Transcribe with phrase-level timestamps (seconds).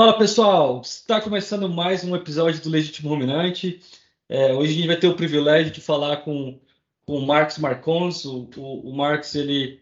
[0.00, 3.82] Fala pessoal, está começando mais um episódio do Legítimo Ruminante.
[4.30, 6.58] É, hoje a gente vai ter o privilégio de falar com,
[7.04, 8.24] com o Marcos Marcons.
[8.24, 9.78] O, o, o Marcos, ele,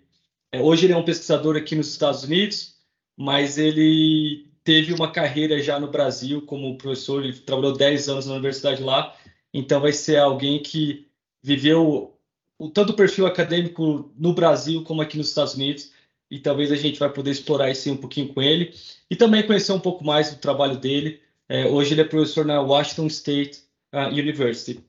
[0.51, 2.75] é, hoje ele é um pesquisador aqui nos Estados Unidos,
[3.17, 8.33] mas ele teve uma carreira já no Brasil como professor, ele trabalhou 10 anos na
[8.33, 9.15] universidade lá,
[9.55, 11.07] então vai ser alguém que
[11.41, 12.19] viveu
[12.59, 15.93] o, tanto o perfil acadêmico no Brasil como aqui nos Estados Unidos
[16.31, 18.75] e talvez a gente vai poder explorar isso um pouquinho com ele
[19.11, 21.21] e também conhecer um pouco mais do trabalho dele.
[21.49, 23.63] É, hoje ele é professor na Washington State
[23.95, 24.85] uh, University.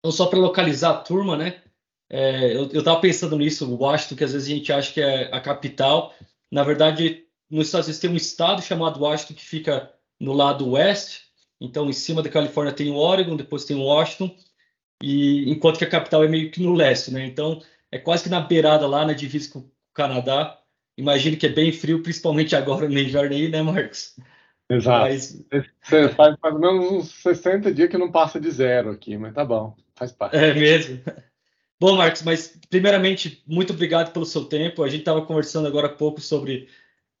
[0.00, 1.62] Então, só para localizar a turma, né?
[2.08, 5.40] É, eu estava pensando nisso, Washington, que às vezes a gente acha que é a
[5.40, 6.14] capital.
[6.50, 11.26] Na verdade, nos Estados Unidos tem um estado chamado Washington que fica no lado oeste.
[11.60, 14.34] Então, em cima da Califórnia tem o Oregon, depois tem o Washington,
[15.02, 17.24] e enquanto que a capital é meio que no leste, né?
[17.24, 20.58] Então, é quase que na beirada lá, na divisa com Canadá.
[20.96, 24.16] Imagino que é bem frio, principalmente agora no inverno aí, né, Marcos?
[24.68, 25.06] Exato.
[25.06, 25.44] Mas...
[25.82, 29.34] Você faz mais ou menos uns 60 dias que não passa de zero aqui, mas
[29.34, 30.36] tá bom, faz parte.
[30.36, 31.00] É mesmo.
[31.78, 34.82] Bom, Marcos, mas primeiramente, muito obrigado pelo seu tempo.
[34.82, 36.68] A gente estava conversando agora há pouco sobre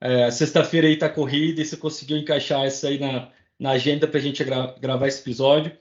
[0.00, 4.18] é, sexta-feira aí tá corrida e você conseguiu encaixar isso aí na, na agenda para
[4.18, 5.76] a gente gra gravar esse episódio.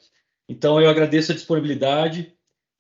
[0.48, 2.34] Então eu agradeço a disponibilidade.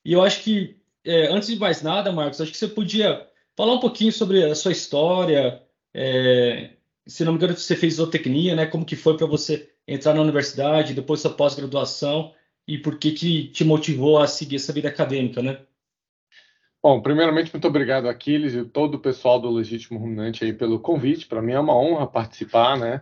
[0.03, 3.25] E eu acho que, é, antes de mais nada, Marcos, acho que você podia
[3.55, 5.61] falar um pouquinho sobre a sua história.
[5.93, 6.71] É,
[7.05, 8.65] se não me engano, você fez zootecnia, né?
[8.65, 12.33] Como que foi para você entrar na universidade, depois sua pós-graduação
[12.67, 15.59] e por que que te motivou a seguir essa vida acadêmica, né?
[16.81, 21.25] Bom, primeiramente, muito obrigado, Aquiles, e todo o pessoal do Legítimo Ruminante aí pelo convite.
[21.25, 23.01] Para mim é uma honra participar, né?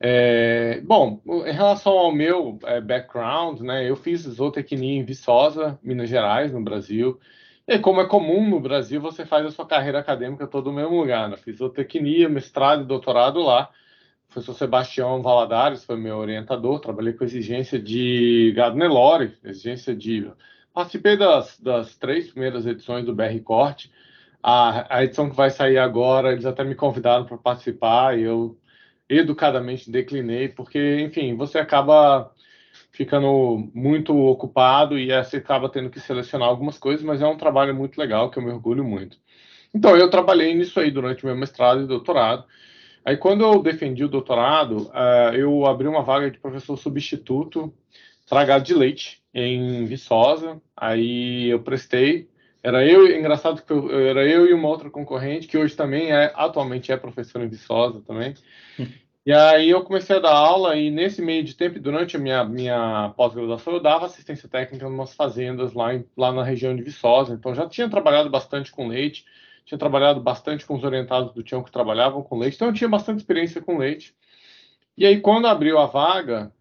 [0.00, 6.08] É, bom, em relação ao meu é, background, né, eu fiz zootecnia em Viçosa, Minas
[6.08, 7.20] Gerais, no Brasil.
[7.72, 10.98] E como é comum no Brasil, você faz a sua carreira acadêmica todo no mesmo
[10.98, 11.28] lugar.
[11.28, 11.36] Né?
[11.36, 13.70] Fiz zootecnia, mestrado e doutorado lá.
[14.28, 16.80] O professor Sebastião Valadares foi meu orientador.
[16.80, 20.28] Trabalhei com exigência de gado Nelore, exigência de
[20.74, 23.92] Participei das, das três primeiras edições do BR Corte.
[24.42, 28.58] A, a edição que vai sair agora, eles até me convidaram para participar e eu
[29.08, 32.32] educadamente declinei, porque, enfim, você acaba
[32.92, 37.98] ficando muito ocupado e acaba tendo que selecionar algumas coisas, mas é um trabalho muito
[37.98, 39.16] legal que eu me orgulho muito.
[39.74, 42.44] Então, eu trabalhei nisso aí durante meu mestrado e doutorado.
[43.04, 47.72] Aí, quando eu defendi o doutorado, uh, eu abri uma vaga de professor substituto
[48.28, 50.60] para gado de leite em Viçosa.
[50.76, 52.28] Aí eu prestei.
[52.62, 56.30] Era eu, engraçado que eu, era eu e uma outra concorrente que hoje também é,
[56.34, 58.34] atualmente é professora em Viçosa também.
[59.24, 62.42] E aí eu comecei a dar aula e nesse meio de tempo, durante a minha,
[62.44, 66.82] minha pós-graduação, eu dava assistência técnica em umas fazendas lá, em, lá na região de
[66.82, 67.34] Viçosa.
[67.34, 69.26] Então já tinha trabalhado bastante com leite,
[69.64, 72.88] tinha trabalhado bastante com os orientados do Tião que trabalhavam com leite, então eu tinha
[72.88, 74.14] bastante experiência com leite.
[74.96, 76.52] E aí quando abriu a vaga,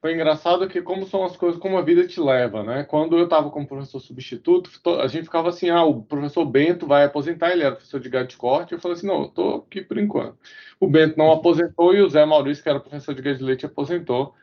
[0.00, 2.84] foi engraçado que como são as coisas, como a vida te leva, né?
[2.84, 4.70] Quando eu estava como professor substituto,
[5.00, 8.28] a gente ficava assim, ah, o professor Bento vai aposentar, ele era professor de gado
[8.28, 10.38] de corte, eu falei assim, não, eu tô aqui por enquanto.
[10.78, 13.66] O Bento não aposentou e o Zé Maurício, que era professor de gado de leite,
[13.66, 14.34] aposentou.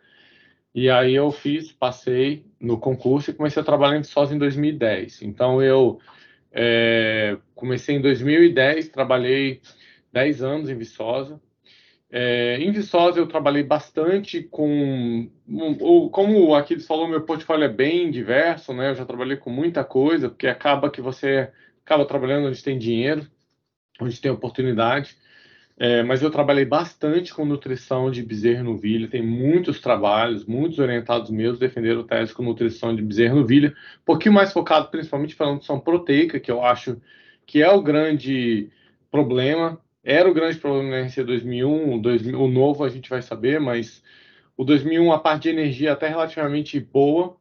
[0.74, 5.22] E aí eu fiz, passei no concurso e comecei a trabalhar em Viçosa em 2010.
[5.22, 6.00] Então eu
[6.52, 9.62] é, comecei em 2010, trabalhei
[10.12, 11.40] 10 anos em Viçosa,
[12.16, 15.28] é, em Viçosa eu trabalhei bastante com,
[16.12, 18.92] como o Aquiles falou, meu portfólio é bem diverso, né?
[18.92, 21.50] Eu já trabalhei com muita coisa, porque acaba que você
[21.84, 23.28] acaba trabalhando onde tem dinheiro,
[24.00, 25.18] onde tem oportunidade.
[25.76, 31.32] É, mas eu trabalhei bastante com nutrição de bezerro novilha, tem muitos trabalhos, muitos orientados
[31.32, 33.70] meus defenderam tese com nutrição de bezerro novilha,
[34.02, 37.02] um pouquinho mais focado principalmente para a nutrição proteica, que eu acho
[37.44, 38.70] que é o grande
[39.10, 43.22] problema era o grande problema na RC 2001, o, 2000, o novo a gente vai
[43.22, 44.04] saber, mas
[44.58, 47.38] o 2001 a parte de energia até relativamente boa,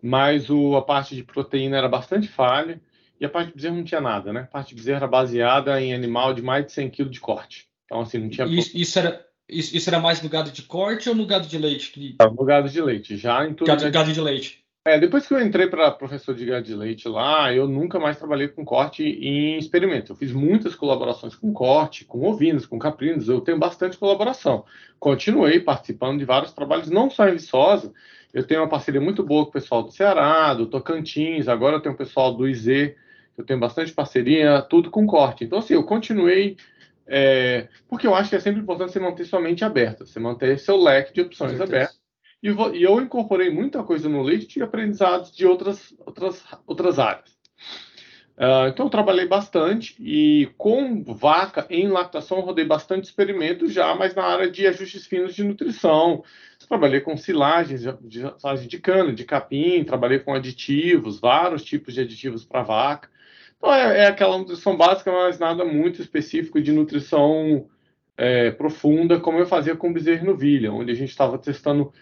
[0.00, 2.80] mas o, a parte de proteína era bastante falha
[3.20, 4.40] e a parte de bezerro não tinha nada, né?
[4.40, 7.68] A parte de bezerro era baseada em animal de mais de 100 kg de corte.
[7.84, 8.46] Então, assim, não tinha...
[8.46, 11.58] Isso, isso era, isso, isso, era mais no gado de corte ou no gado de
[11.58, 11.90] leite?
[11.90, 12.16] Que...
[12.18, 13.66] No gado de leite, já em tudo...
[13.66, 14.59] Gado, gado de leite.
[14.82, 18.16] É, depois que eu entrei para professor de gado de leite lá, eu nunca mais
[18.16, 20.12] trabalhei com corte em experimento.
[20.12, 24.64] Eu fiz muitas colaborações com corte, com ovinos, com caprinos, eu tenho bastante colaboração.
[24.98, 27.92] Continuei participando de vários trabalhos, não só em Viçosa,
[28.32, 31.80] eu tenho uma parceria muito boa com o pessoal do Ceará, do Tocantins, agora eu
[31.80, 32.94] tenho o pessoal do IZ,
[33.36, 35.44] eu tenho bastante parceria, tudo com corte.
[35.44, 36.56] Então, assim, eu continuei,
[37.06, 40.58] é, porque eu acho que é sempre importante você manter sua mente aberta, você manter
[40.58, 41.99] seu leque de opções aberto
[42.42, 47.38] e, e eu incorporei muita coisa no leite de aprendizados de outras, outras, outras áreas.
[48.40, 54.14] Uh, então, eu trabalhei bastante e com vaca em lactação, rodei bastante experimentos já, mas
[54.14, 56.24] na área de ajustes finos de nutrição.
[56.66, 62.00] Trabalhei com silagens, de, silagem de cana, de capim, trabalhei com aditivos, vários tipos de
[62.00, 63.10] aditivos para vaca.
[63.58, 67.68] Então, é, é, aquela nutrição básica, mas nada muito específico de nutrição
[68.16, 71.92] é, profunda, como eu fazia com bezerro novilha, onde a gente estava testando,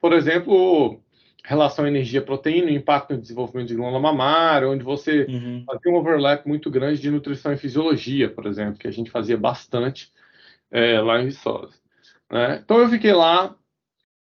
[0.00, 1.00] por exemplo,
[1.44, 5.64] relação energia-proteína, impacto no desenvolvimento de glândula mamária, onde você uhum.
[5.66, 9.36] fazia um overlap muito grande de nutrição e fisiologia, por exemplo, que a gente fazia
[9.36, 10.12] bastante
[10.70, 11.74] é, lá em Viçosa.
[12.30, 12.60] Né?
[12.62, 13.56] Então eu fiquei lá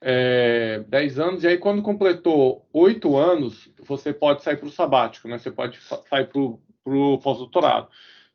[0.00, 5.26] é, 10 anos, e aí quando completou 8 anos, você pode sair para o sabático,
[5.26, 5.38] né?
[5.38, 7.88] você pode sair para o pós-doutorado.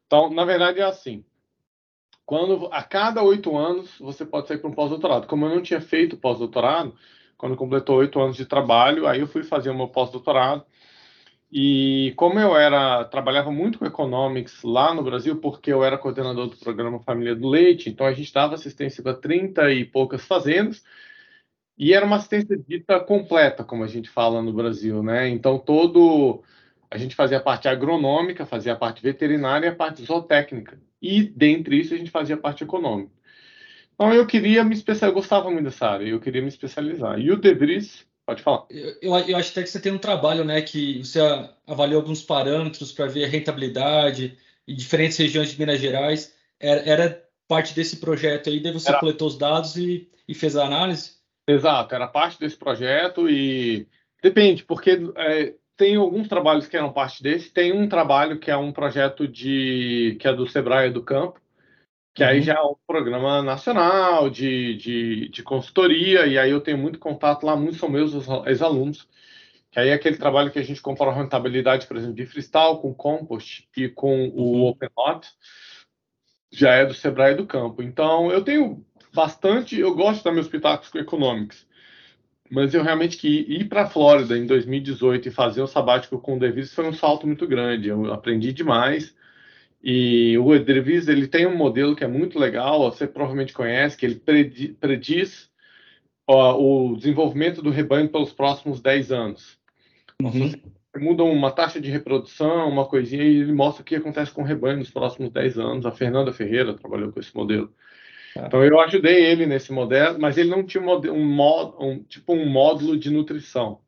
[0.06, 1.24] Então, na verdade, é assim.
[2.26, 5.28] Quando, a cada oito anos, você pode sair para um pós-doutorado.
[5.28, 6.94] Como eu não tinha feito pós-doutorado,
[7.42, 10.64] quando completou oito anos de trabalho, aí eu fui fazer o meu pós-doutorado.
[11.52, 16.48] E como eu era trabalhava muito com economics lá no Brasil, porque eu era coordenador
[16.48, 20.84] do programa Família do Leite, então a gente dava assistência para 30 e poucas fazendas,
[21.78, 25.28] e era uma assistência dita completa, como a gente fala no Brasil, né?
[25.30, 26.44] Então todo
[26.92, 30.80] a gente fazia a parte agronômica, fazia a parte veterinária e a parte zootécnica.
[31.02, 33.12] E dentre isso a gente fazia a parte econômica.
[34.02, 37.20] Então eu queria me especializar, eu gostava muito dessa área, eu queria me especializar.
[37.20, 38.66] E o De Vries, pode falar.
[38.72, 41.20] Eu, eu, acho até que você tem um trabalho, né, que você
[41.68, 44.36] avaliou alguns parâmetros para ver a rentabilidade
[44.68, 46.36] em diferentes regiões de Minas Gerais.
[46.60, 49.00] Era, era parte desse projeto aí, daí você era...
[49.00, 51.18] coletou os dados e, e, fez a análise?
[51.48, 53.88] Exato, era parte desse projeto e
[54.20, 58.58] depende, porque é, tem alguns trabalhos que eram parte desse, tem um trabalho que é
[58.58, 61.40] um projeto de que é do Sebrae do Campo,
[62.14, 62.30] que uhum.
[62.30, 67.00] aí já é um programa nacional de, de, de consultoria, e aí eu tenho muito
[67.00, 68.14] contato lá, muitos são meus
[68.46, 69.08] ex-alunos,
[69.72, 72.80] que aí é aquele trabalho que a gente compara a rentabilidade, por exemplo, de freestyle
[72.80, 74.66] com compost e com o uhum.
[74.66, 75.28] OpenHot,
[76.52, 77.82] já é do Sebrae do Campo.
[77.82, 81.66] Então, eu tenho bastante, eu gosto dar meus pitacos com economics,
[82.50, 86.36] mas eu realmente que ir para a Flórida em 2018 e fazer o sabático com
[86.36, 89.16] o Davis foi um salto muito grande, eu aprendi demais,
[89.84, 94.06] e o Edrevis ele tem um modelo que é muito legal, você provavelmente conhece, que
[94.06, 94.22] ele
[94.80, 95.50] prediz
[96.28, 99.60] ó, o desenvolvimento do rebanho pelos próximos 10 anos.
[100.22, 100.52] Uhum.
[100.98, 104.46] Muda uma taxa de reprodução, uma coisinha, e ele mostra o que acontece com o
[104.46, 105.86] rebanho nos próximos 10 anos.
[105.86, 107.74] A Fernanda Ferreira trabalhou com esse modelo.
[108.36, 108.46] Tá.
[108.46, 112.46] Então eu ajudei ele nesse modelo, mas ele não tinha um, um, um, tipo um
[112.46, 113.80] módulo de nutrição.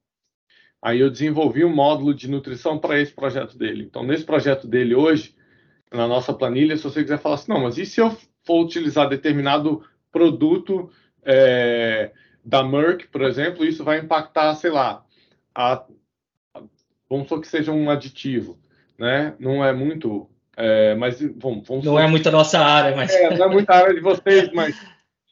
[0.82, 3.84] Aí eu desenvolvi um módulo de nutrição para esse projeto dele.
[3.84, 5.36] Então nesse projeto dele hoje,
[5.94, 9.08] na nossa planilha, se você quiser falar assim, não, mas e se eu for utilizar
[9.08, 10.90] determinado produto
[11.24, 12.12] é,
[12.44, 15.06] da Merck, por exemplo, isso vai impactar, sei lá,
[15.56, 15.86] a,
[17.10, 18.58] vamos supor que seja um aditivo,
[18.98, 19.36] né?
[19.40, 23.12] Não é muito, é, mas vamos, vamos Não é muito a nossa área, mas...
[23.14, 24.76] É, não é muita área de vocês, mas...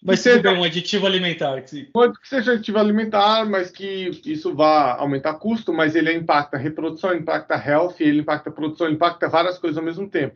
[0.03, 1.62] Mas seja um aditivo alimentar.
[1.62, 1.83] Que...
[1.86, 6.59] Pode que seja aditivo alimentar, mas que isso vá aumentar custo, mas ele impacta a
[6.59, 10.36] reprodução, impacta a health, ele impacta a produção, impacta várias coisas ao mesmo tempo.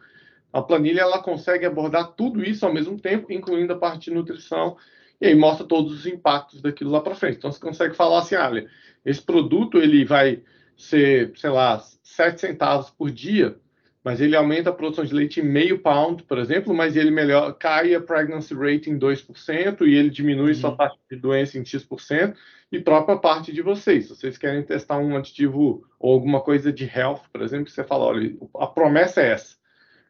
[0.54, 4.78] A planilha ela consegue abordar tudo isso ao mesmo tempo, incluindo a parte de nutrição,
[5.20, 7.38] e aí mostra todos os impactos daquilo lá para frente.
[7.38, 8.70] Então você consegue falar assim, olha,
[9.04, 10.44] esse produto ele vai
[10.78, 13.58] ser, sei lá, 7 centavos por dia,
[14.06, 17.52] mas ele aumenta a produção de leite em meio pound, por exemplo, mas ele melhor
[17.54, 20.56] cai a pregnancy rate em 2% e ele diminui uhum.
[20.56, 22.34] sua taxa de doença em X%,
[22.72, 24.06] e própria parte de vocês.
[24.06, 28.06] Se vocês querem testar um aditivo ou alguma coisa de health, por exemplo, você fala,
[28.06, 29.56] olha, a promessa é essa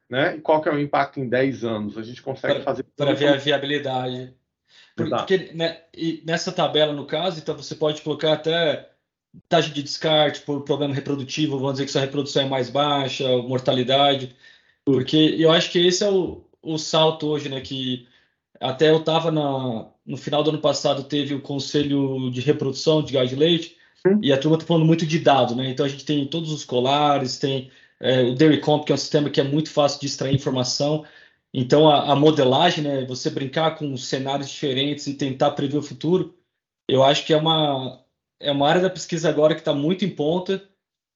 [0.09, 0.37] né?
[0.37, 1.97] E qual que é o impacto em 10 anos?
[1.97, 2.83] A gente consegue pra, fazer...
[2.95, 4.33] Para ver a viabilidade.
[4.95, 5.81] Porque né,
[6.23, 8.89] nessa tabela, no caso, então você pode colocar até
[9.49, 14.35] taxa de descarte por problema reprodutivo, vamos dizer que sua reprodução é mais baixa, mortalidade,
[14.83, 18.07] porque eu acho que esse é o, o salto hoje, né, que
[18.59, 23.27] até eu estava no final do ano passado, teve o conselho de reprodução de gado
[23.27, 24.19] de leite, hum.
[24.21, 26.63] e a turma está falando muito de dado, né, então a gente tem todos os
[26.63, 30.07] colares, tem é, o Dairy Comp, que é um sistema que é muito fácil de
[30.07, 31.05] extrair informação.
[31.53, 36.37] Então, a, a, modelagem, né, você brincar com cenários diferentes e tentar prever o futuro,
[36.87, 38.04] eu acho que é uma,
[38.45, 40.63] é uma área da pesquisa agora que está muito em ponta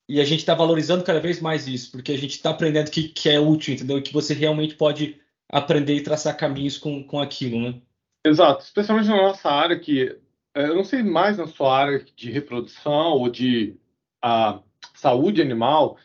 [0.07, 3.09] e a gente está valorizando cada vez mais isso, porque a gente está aprendendo que,
[3.09, 4.01] que é útil, entendeu?
[4.01, 7.81] Que você realmente pode aprender e traçar caminhos com, com aquilo, né?
[8.25, 10.17] Exato, especialmente na nossa área, que
[10.55, 13.77] é, eu não sei mais na sua área de reprodução ou de
[14.21, 14.59] a,
[14.95, 15.97] saúde animal,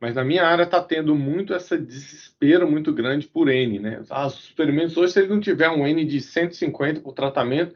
[0.00, 4.02] mas na minha área está tendo muito esse desespero muito grande por N, né?
[4.10, 7.74] Ah, os experimentos hoje, se ele não tiver um N de 150 por tratamento,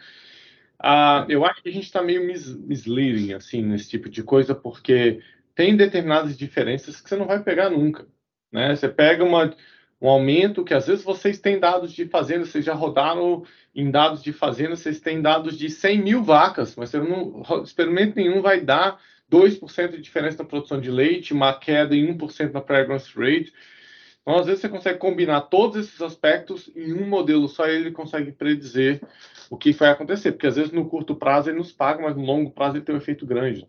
[0.82, 4.52] ah, eu acho que a gente está meio mis misleading, assim, nesse tipo de coisa,
[4.52, 5.20] porque
[5.54, 8.06] tem determinadas diferenças que você não vai pegar nunca.
[8.50, 8.74] Né?
[8.74, 9.54] Você pega uma,
[10.00, 14.24] um aumento que às vezes vocês têm dados de fazenda, vocês já rodaram em dados
[14.24, 19.00] de fazenda, vocês têm dados de 100 mil vacas, mas não, experimento nenhum vai dar
[19.30, 23.52] 2% de diferença na produção de leite, uma queda em 1% na pregnancy rate.
[24.20, 28.30] Então, às vezes, você consegue combinar todos esses aspectos em um modelo só ele consegue
[28.30, 29.00] predizer
[29.52, 30.32] o que vai acontecer.
[30.32, 32.94] Porque, às vezes, no curto prazo ele nos paga, mas no longo prazo ele tem
[32.94, 33.68] um efeito grande.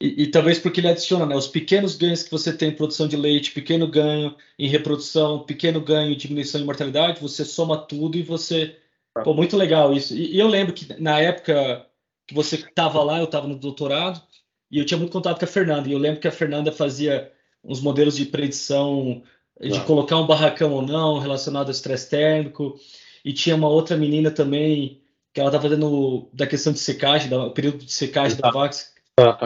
[0.00, 3.08] E, e, talvez porque ele adiciona né, os pequenos ganhos que você tem em produção
[3.08, 8.16] de leite, pequeno ganho em reprodução, pequeno ganho em diminuição de mortalidade, você soma tudo
[8.16, 8.76] e você.
[9.24, 10.14] Pô, muito legal isso.
[10.14, 11.84] E, e eu lembro que na época
[12.24, 14.22] que você estava lá, eu estava no doutorado,
[14.70, 15.88] e eu tinha muito contato com a Fernanda.
[15.88, 17.32] E eu lembro que a Fernanda fazia
[17.64, 19.24] uns modelos de predição
[19.60, 22.78] de colocar um barracão ou não relacionado ao estresse térmico.
[23.24, 25.02] E tinha uma outra menina também
[25.36, 28.42] que ela estava fazendo da questão de secagem, do período de secagem Exato.
[28.42, 28.94] da Vax,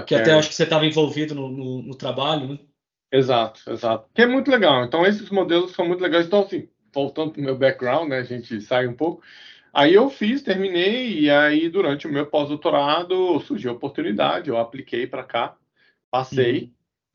[0.06, 2.58] que até acho que você estava envolvido no, no, no, trabalho, né?
[3.10, 4.08] Exato, exato.
[4.14, 4.84] Que é muito legal.
[4.84, 6.26] Então, esses modelos são muito legais.
[6.26, 9.20] Então, assim, voltando para o meu background, né, a gente sai um pouco.
[9.74, 15.08] Aí eu fiz, terminei, e aí durante o meu pós-doutorado surgiu a oportunidade, eu apliquei
[15.08, 15.56] para cá,
[16.08, 16.62] passei.
[16.62, 16.70] Uhum.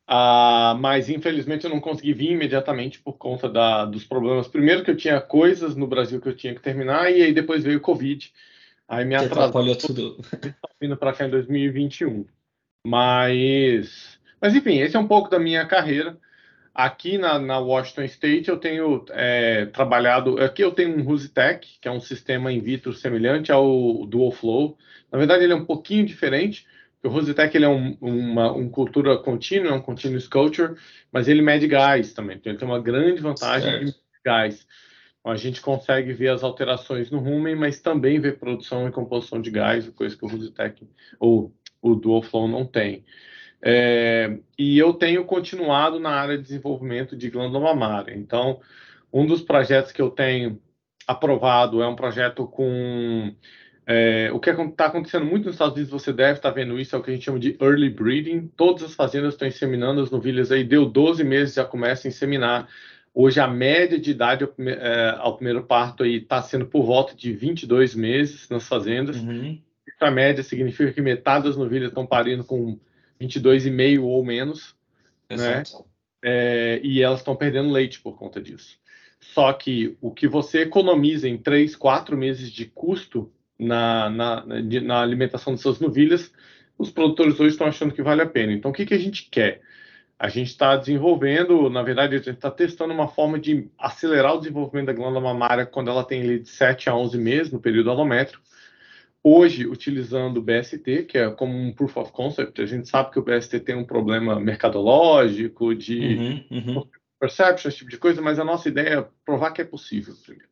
[0.08, 4.50] Uh, mas infelizmente eu não consegui vir imediatamente por conta da, dos problemas.
[4.50, 7.64] Primeiro que eu tinha coisas no Brasil que eu tinha que terminar e aí depois
[7.64, 8.34] veio o Covid.
[8.88, 10.18] Aí me atrapalhou tudo.
[10.80, 12.26] Vindo para cá em 2021.
[12.86, 16.18] Mas, mas enfim, esse é um pouco da minha carreira.
[16.74, 20.40] Aqui na, na Washington State eu tenho é, trabalhado.
[20.42, 24.78] Aqui eu tenho um Rusitech, que é um sistema in vitro semelhante ao Dual Flow.
[25.12, 26.68] Na verdade, ele é um pouquinho diferente
[27.06, 30.76] o Rositec ele é um, uma um cultura contínua, é um continuous culture,
[31.12, 32.38] mas ele mede gás também.
[32.38, 33.86] Então ele tem uma grande vantagem certo.
[33.86, 34.68] de gás.
[35.26, 39.42] Então, a gente consegue ver as alterações no rumen, mas também ver produção e composição
[39.42, 40.88] de gás, coisa que o Rositec
[41.20, 41.52] ou
[41.82, 43.04] o Dual Flow não tem.
[43.60, 48.14] É, e eu tenho continuado na área de desenvolvimento de glândula mamária.
[48.16, 48.60] Então,
[49.12, 50.62] um dos projetos que eu tenho
[51.08, 53.34] aprovado é um projeto com
[53.88, 56.96] é, o que está acontecendo muito nos Estados Unidos, você deve estar tá vendo isso,
[56.96, 58.48] é o que a gente chama de early breeding.
[58.56, 62.68] Todas as fazendas estão inseminando as novilhas aí, deu 12 meses, já começa a inseminar.
[63.18, 67.32] Hoje a média de idade ao, é, ao primeiro parto está sendo por volta de
[67.32, 69.16] 22 meses nas fazendas.
[69.16, 69.58] Uhum.
[70.02, 72.78] A média significa que metade das novilhas estão parindo com
[73.20, 74.76] 22,5 ou menos.
[75.30, 75.36] Né?
[75.62, 75.78] Exato.
[75.78, 75.86] Né?
[76.26, 78.78] É, e elas estão perdendo leite por conta disso.
[79.22, 85.02] Só que o que você economiza em 3, 4 meses de custo na, na, na
[85.02, 86.34] alimentação dessas novilhas,
[86.78, 88.52] os produtores hoje estão achando que vale a pena.
[88.52, 89.62] Então, o que, que a gente quer?
[90.18, 94.40] A gente está desenvolvendo, na verdade, a gente está testando uma forma de acelerar o
[94.40, 97.90] desenvolvimento da glândula mamária quando ela tem ali de 7 a 11 meses, no período
[97.90, 98.42] alométrico.
[99.22, 103.20] Hoje, utilizando o BST, que é como um proof of concept, a gente sabe que
[103.20, 106.88] o BST tem um problema mercadológico, de uhum, uhum.
[107.20, 110.50] perception, esse tipo de coisa, mas a nossa ideia é provar que é possível primeiro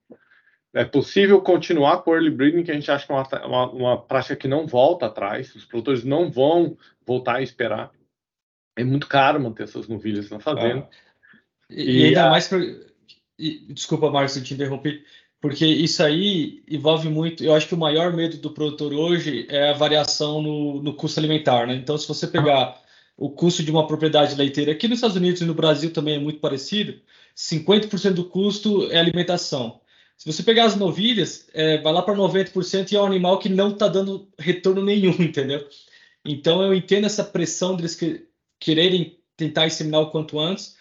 [0.74, 3.72] é possível continuar com o early breeding, que a gente acha que é uma, uma,
[3.72, 7.92] uma, prática que não volta atrás, os produtores não vão voltar a esperar.
[8.76, 10.88] É muito caro manter essas novilhas na fazenda.
[10.92, 10.96] Ah.
[11.70, 12.30] E, e, ainda a...
[12.30, 12.48] mais.
[12.48, 12.60] Pra...
[13.38, 15.04] E, desculpa, Marcos, eu te interrompi,
[15.42, 17.44] porque isso aí envolve muito.
[17.44, 21.20] Eu acho que o maior medo do produtor hoje é a variação no, no custo
[21.20, 21.68] alimentar.
[21.68, 21.76] Né?
[21.76, 22.82] Então, se você pegar
[23.18, 26.20] o custo de uma propriedade leiteira, aqui nos Estados Unidos e no Brasil também é
[26.20, 27.00] muito parecido,
[27.36, 29.82] 50% do custo é alimentação.
[30.18, 33.50] Se você pegar as novilhas, é, vai lá para 90% e é um animal que
[33.50, 35.68] não está dando retorno nenhum, entendeu?
[36.24, 38.26] Então eu entendo essa pressão deles que,
[38.64, 40.78] quererem tentar inseminar o quanto antes.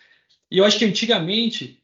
[0.48, 1.82] E eu acho que antigamente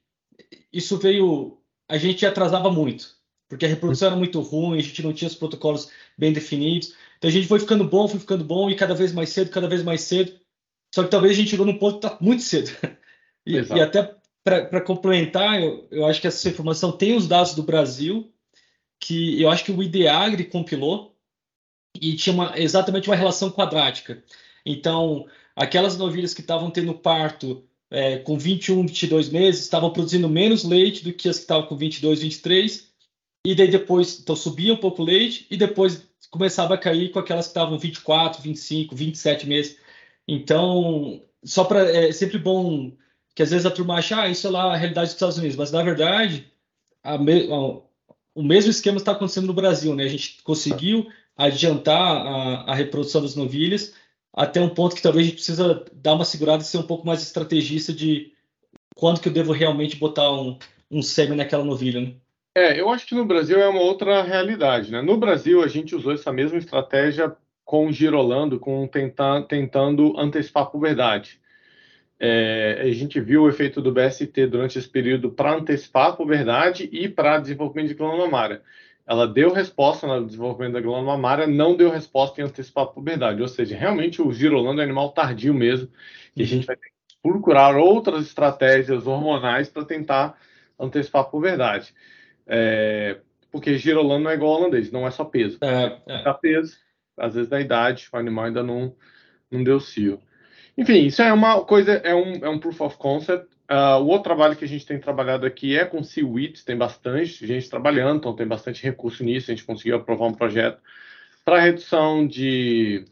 [0.73, 1.59] isso veio.
[1.89, 3.17] A gente atrasava muito,
[3.49, 6.95] porque a reprodução era muito ruim, a gente não tinha os protocolos bem definidos.
[7.17, 9.67] Então a gente foi ficando bom, foi ficando bom, e cada vez mais cedo, cada
[9.67, 10.39] vez mais cedo.
[10.95, 12.71] Só que talvez a gente chegou num ponto que está muito cedo.
[13.47, 14.15] E, e, até
[14.45, 18.31] para complementar, eu, eu, acho que essa informação tem os dados do Brasil,
[19.01, 21.17] que eu acho que o IDEAGRE compilou
[21.99, 24.23] e tinha uma, exatamente uma relação quadrática.
[24.67, 25.27] Então,
[25.59, 31.03] aquelas novilhas que estavam tendo parto é, com 21, 22 meses estavam produzindo menos leite
[31.05, 32.89] do que as que estavam com 22, 23,
[33.45, 37.19] e daí depois então, subia um pouco o leite e depois começava a cair com
[37.19, 39.79] aquelas que estavam 24, 25, 27 meses.
[40.27, 42.93] Então, só para é sempre bom
[43.35, 45.57] que às vezes a turma acha, ah, isso é lá a realidade dos Estados Unidos,
[45.57, 46.47] mas na verdade
[47.21, 47.49] me,
[48.35, 50.05] o mesmo esquema está acontecendo no Brasil, né?
[50.05, 53.95] A gente conseguiu adiantar a, a, reprodução das novilhas
[54.33, 57.07] até um ponto que talvez a gente precisa dar uma segurada e ser um pouco
[57.07, 58.33] mais estrategista de
[58.95, 60.59] quando que eu devo realmente botar um,
[60.91, 62.15] um sêmen naquela novilha, né?
[62.55, 65.01] É, eu acho que no Brasil é uma outra realidade, né?
[65.01, 70.67] No Brasil a gente usou essa mesma estratégia com girolando, com tenta, tentando antecipar a
[70.67, 71.39] puberdade.
[72.19, 76.89] É, a gente viu o efeito do BST durante esse período para antecipar a puberdade
[76.91, 78.63] e para desenvolvimento de mamária.
[79.09, 83.41] Ela deu resposta no desenvolvimento da glândula mamária, não deu resposta em antecipar a puberdade.
[83.41, 85.89] Ou seja, realmente o girolando é um animal tardio mesmo,
[86.37, 90.39] e a gente vai ter que procurar outras estratégias hormonais para tentar
[90.79, 91.95] antecipar a puberdade.
[92.47, 93.19] É,
[93.51, 95.59] porque girolando não é igual ao holandês, não é só peso.
[95.63, 96.33] É, é.
[96.35, 96.77] Peso,
[97.17, 98.95] às vezes da idade, o animal ainda não,
[99.51, 100.21] não deu cio.
[100.77, 103.49] Enfim, isso é uma coisa, é um, é um proof of concept.
[103.71, 107.47] Uh, o outro trabalho que a gente tem trabalhado aqui é com Seaweed, tem bastante
[107.47, 109.51] gente trabalhando, então tem bastante recurso nisso.
[109.51, 110.81] A gente conseguiu aprovar um projeto
[111.45, 113.05] para redução de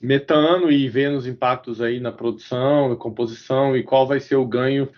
[0.00, 4.46] metano e ver os impactos aí na produção, na composição e qual vai ser o
[4.46, 4.88] ganho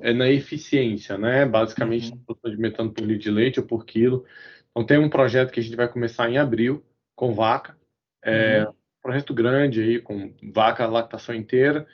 [0.00, 1.44] é, na eficiência, né?
[1.44, 2.18] Basicamente, uhum.
[2.18, 4.24] produção de metano por litro de leite ou por quilo.
[4.70, 6.84] Então tem um projeto que a gente vai começar em abril
[7.16, 7.76] com vaca.
[8.22, 11.86] É, uhum projeto grande aí, com vaca lactação inteira.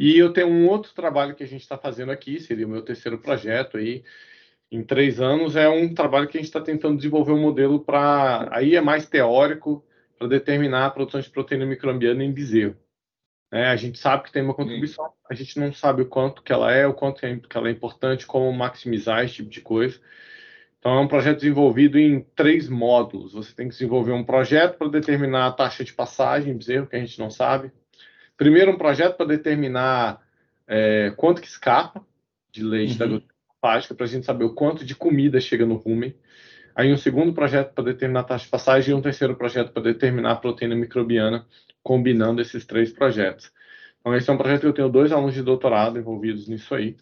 [0.00, 2.80] E eu tenho um outro trabalho que a gente está fazendo aqui, seria o meu
[2.80, 4.02] terceiro projeto aí,
[4.72, 8.48] em três anos, é um trabalho que a gente está tentando desenvolver um modelo para,
[8.50, 9.84] aí é mais teórico,
[10.18, 12.78] para determinar a produção de proteína microbiana em bezerro.
[13.52, 16.52] É, a gente sabe que tem uma contribuição, a gente não sabe o quanto que
[16.52, 20.00] ela é, o quanto que ela é importante, como maximizar esse tipo de coisa.
[20.78, 23.34] Então, é um projeto desenvolvido em três módulos.
[23.34, 27.00] Você tem que desenvolver um projeto para determinar a taxa de passagem, bezerro, que a
[27.00, 27.70] gente não sabe.
[28.40, 30.26] Primeiro, um projeto para determinar
[30.66, 32.02] é, quanto que escapa
[32.50, 32.98] de leite uhum.
[32.98, 36.16] da glutamina para a gente saber o quanto de comida chega no rumen.
[36.74, 39.82] Aí, um segundo projeto para determinar a taxa de passagem e um terceiro projeto para
[39.82, 41.44] determinar a proteína microbiana,
[41.82, 43.52] combinando esses três projetos.
[44.00, 46.96] Então, esse é um projeto que eu tenho dois alunos de doutorado envolvidos nisso aí.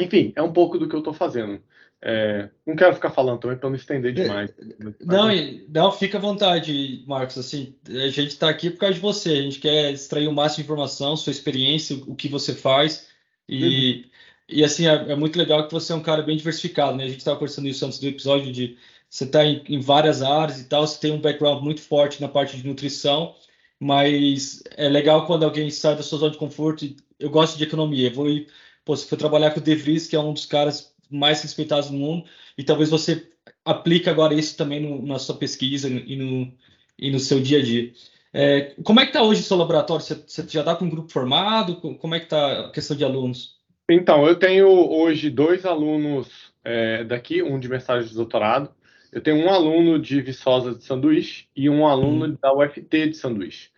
[0.00, 1.62] Enfim, é um pouco do que eu estou fazendo.
[2.02, 4.54] É, não quero ficar falando também para não estender demais.
[5.00, 5.28] Não,
[5.68, 7.38] não, fica à vontade, Marcos.
[7.38, 9.30] Assim, a gente está aqui por causa de você.
[9.30, 13.08] A gente quer extrair o máximo de informação, sua experiência, o que você faz.
[13.48, 14.10] E, uhum.
[14.48, 16.96] e assim, é, é, muito legal que você é um cara bem diversificado.
[16.96, 17.04] Né?
[17.04, 18.76] A gente estava conversando isso antes do episódio de
[19.08, 20.86] você está em, em, várias áreas e tal.
[20.86, 23.34] Você tem um background muito forte na parte de nutrição,
[23.80, 26.86] mas é legal quando alguém sai da sua zona de conforto.
[27.18, 28.12] Eu gosto de economia.
[28.12, 28.48] Vou ir,
[28.84, 31.90] pô, você foi trabalhar com o De Vries, que é um dos caras mais respeitados
[31.90, 32.24] do mundo,
[32.56, 33.28] e talvez você
[33.64, 36.52] aplique agora isso também no, na sua pesquisa e no,
[36.98, 37.92] e no seu dia a dia.
[38.32, 40.04] É, como é que está hoje o seu laboratório?
[40.04, 41.76] Você, você já está com um grupo formado?
[41.76, 43.56] Como é que está a questão de alunos?
[43.88, 46.28] Então, eu tenho hoje dois alunos
[46.64, 48.70] é, daqui, um de mestrado de doutorado.
[49.12, 52.36] Eu tenho um aluno de Viçosa de Sanduíche e um aluno uhum.
[52.40, 53.70] da UFT de Sanduíche.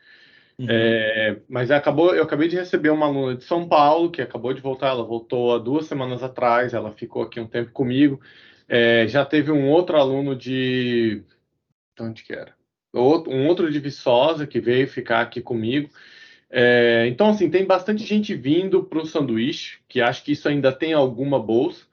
[0.58, 0.66] Uhum.
[0.68, 4.60] É, mas acabou, eu acabei de receber uma aluna de São Paulo que acabou de
[4.60, 4.88] voltar.
[4.88, 6.74] Ela voltou há duas semanas atrás.
[6.74, 8.20] Ela ficou aqui um tempo comigo.
[8.68, 11.22] É, já teve um outro aluno de
[12.00, 12.54] onde que era?
[12.94, 15.90] Um outro de Viçosa que veio ficar aqui comigo.
[16.50, 20.72] É, então, assim, tem bastante gente vindo para o sanduíche, que acho que isso ainda
[20.72, 21.86] tem alguma bolsa.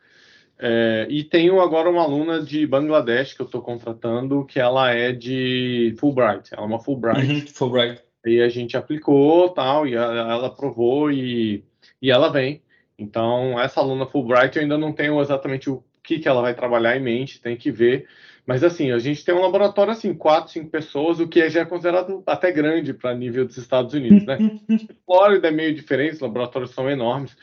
[0.58, 5.12] É, e tenho agora uma aluna de Bangladesh que eu estou contratando, que ela é
[5.12, 6.54] de Fulbright.
[6.54, 7.26] Ela é uma Fulbright.
[7.26, 8.05] Uhum, Fulbright.
[8.26, 11.64] E a gente aplicou tal, e ela aprovou e,
[12.02, 12.62] e ela vem.
[12.98, 16.96] Então, essa aluna Fulbright eu ainda não tenho exatamente o que, que ela vai trabalhar
[16.96, 18.08] em mente, tem que ver.
[18.46, 21.66] Mas assim, a gente tem um laboratório assim, quatro, cinco pessoas, o que já é
[21.66, 24.38] considerado até grande para nível dos Estados Unidos, né?
[25.06, 27.36] Flórida é meio diferente, os laboratórios são enormes.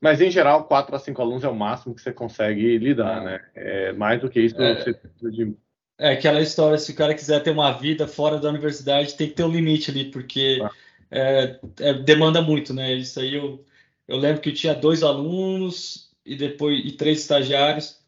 [0.00, 3.40] Mas, em geral, quatro a cinco alunos é o máximo que você consegue lidar, né?
[3.54, 4.74] É, mais do que isso, é...
[4.74, 5.54] você precisa de
[6.02, 9.34] é aquela história, se o cara quiser ter uma vida fora da universidade, tem que
[9.34, 10.70] ter um limite ali, porque ah.
[11.08, 12.92] é, é, demanda muito, né?
[12.94, 13.64] Isso aí eu,
[14.08, 18.00] eu lembro que eu tinha dois alunos e depois e três estagiários.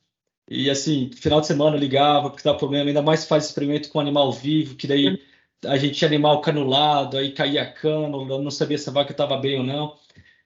[0.51, 4.01] E assim, final de semana eu ligava, porque estava problema, ainda mais faz experimento com
[4.01, 5.21] animal vivo, que daí
[5.65, 9.37] a gente tinha animal canulado, aí caía cano, eu não sabia se a vaca estava
[9.37, 9.97] bem ou não.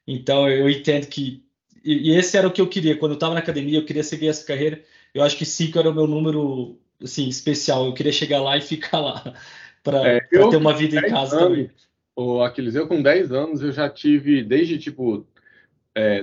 [0.07, 1.43] Então eu entendo que.
[1.85, 2.99] E, e esse era o que eu queria.
[2.99, 4.85] Quando eu estava na academia, eu queria seguir essa carreira.
[5.15, 7.87] Eu acho que cinco era o meu número assim, especial.
[7.87, 9.35] Eu queria chegar lá e ficar lá
[9.83, 11.71] para é, ter uma vida em casa anos, também.
[12.17, 15.27] O Aquiles, eu com 10 anos eu já tive desde tipo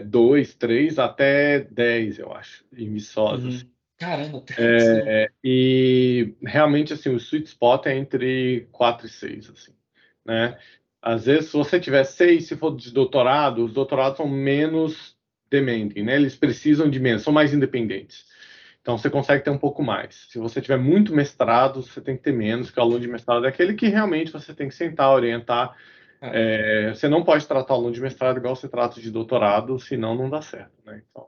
[0.05, 3.47] 2, é, 3 até 10, eu acho, em Viçosa.
[3.47, 3.59] Uhum.
[3.97, 9.71] Caramba, é, e realmente assim, o sweet spot é entre 4 e 6, assim,
[10.25, 10.57] né?
[11.01, 15.15] Às vezes, se você tiver 6, se for de doutorado, os doutorados são menos
[15.49, 16.15] demanding, né?
[16.15, 18.25] Eles precisam de menos, são mais independentes.
[18.85, 20.27] Então você consegue ter um pouco mais.
[20.29, 23.43] Se você tiver muito mestrado, você tem que ter menos, que o aluno de mestrado
[23.43, 25.75] é aquele que realmente você tem que sentar, orientar.
[26.21, 26.89] É.
[26.89, 30.13] É, você não pode tratar o aluno de mestrado igual você trata de doutorado, senão
[30.13, 30.71] não dá certo.
[30.85, 31.01] Né?
[31.09, 31.25] Então,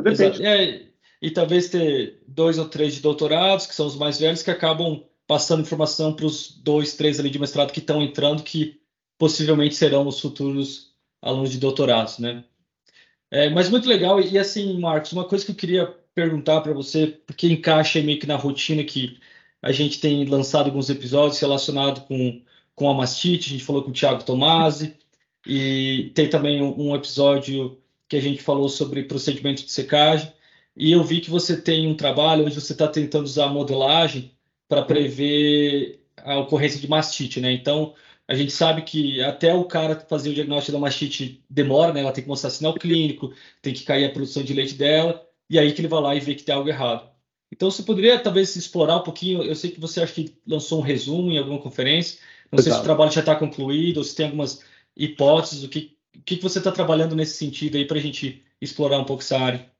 [0.00, 0.46] depende.
[0.46, 0.82] É,
[1.20, 5.02] e talvez ter dois ou três de doutorados, que são os mais velhos, que acabam
[5.26, 8.80] passando informação para os dois, três ali de mestrado que estão entrando, que
[9.18, 12.44] possivelmente serão os futuros alunos de doutorado, né?
[13.28, 17.08] É, mas muito legal, e assim, Marcos, uma coisa que eu queria perguntar para você,
[17.26, 19.20] porque encaixa meio que na rotina que
[19.62, 22.42] a gente tem lançado alguns episódios relacionados com,
[22.74, 24.96] com a mastite, a gente falou com o Thiago Tomasi,
[25.46, 30.32] e tem também um, episódio que a gente falou sobre procedimento de secagem,
[30.74, 34.32] e eu vi que você tem um trabalho onde você está tentando usar modelagem
[34.68, 37.52] para prever a ocorrência de mastite, né?
[37.52, 37.94] Então,
[38.26, 42.00] a gente sabe que até o cara fazer o diagnóstico da mastite demora, né?
[42.00, 45.58] Ela tem que mostrar sinal clínico, tem que cair a produção de leite dela, e
[45.58, 47.08] aí que ele vai lá e vê que tem algo errado.
[47.52, 49.42] Então, você poderia talvez explorar um pouquinho?
[49.42, 52.18] Eu sei que você acha que lançou um resumo em alguma conferência.
[52.50, 52.62] Não Exato.
[52.64, 54.64] sei se o trabalho já está concluído ou se tem algumas
[54.96, 55.62] hipóteses.
[55.62, 59.04] O que, o que você está trabalhando nesse sentido aí para a gente explorar um
[59.04, 59.70] pouco essa área?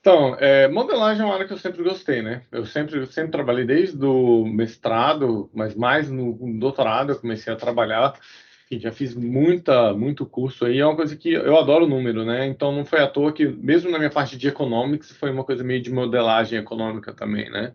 [0.00, 2.42] Então, é, modelagem é uma área que eu sempre gostei, né?
[2.52, 7.52] Eu sempre, eu sempre trabalhei desde o mestrado, mas mais no, no doutorado eu comecei
[7.52, 8.18] a trabalhar.
[8.64, 10.78] Enfim, já fiz muita, muito curso aí.
[10.78, 12.46] É uma coisa que eu adoro número, né?
[12.46, 15.62] Então não foi à toa que, mesmo na minha parte de economics, foi uma coisa
[15.62, 17.74] meio de modelagem econômica também, né?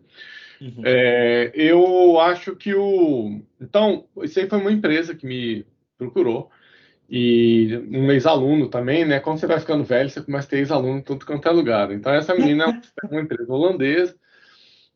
[0.60, 0.82] Uhum.
[0.84, 3.40] É, eu acho que o.
[3.60, 5.64] Então, isso aí foi uma empresa que me
[5.96, 6.50] procurou
[7.08, 9.20] e um ex-aluno também, né?
[9.20, 11.90] Quando você vai ficando velho, você começa a ter ex-aluno tudo quanto é lugar.
[11.92, 14.14] Então, essa menina é uma empresa holandesa,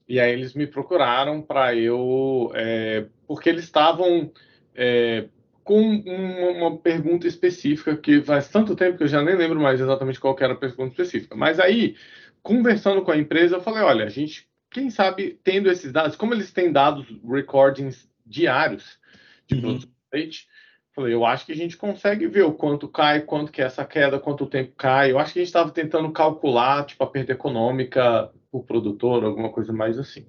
[0.09, 2.53] e aí eles me procuraram para eu.
[2.55, 4.31] É, porque eles estavam
[4.75, 5.29] é,
[5.65, 10.21] com uma, pergunta específica, que faz tanto tempo que eu já nem lembro mais exatamente
[10.21, 11.35] qual era a pergunta específica.
[11.35, 11.97] Mas aí,
[12.43, 16.35] conversando com a empresa, eu falei: olha, a gente, quem sabe, tendo esses dados, como
[16.35, 18.99] eles têm dados recordings diários
[19.47, 19.61] de uhum.
[19.61, 20.49] produtos de leite
[20.95, 23.85] Falei, eu acho que a gente consegue ver o quanto cai, quanto que é essa
[23.85, 25.11] queda, quanto tempo cai.
[25.11, 29.51] Eu acho que a gente estava tentando calcular, tipo, a perda econômica por produtor, alguma
[29.51, 30.25] coisa mais assim.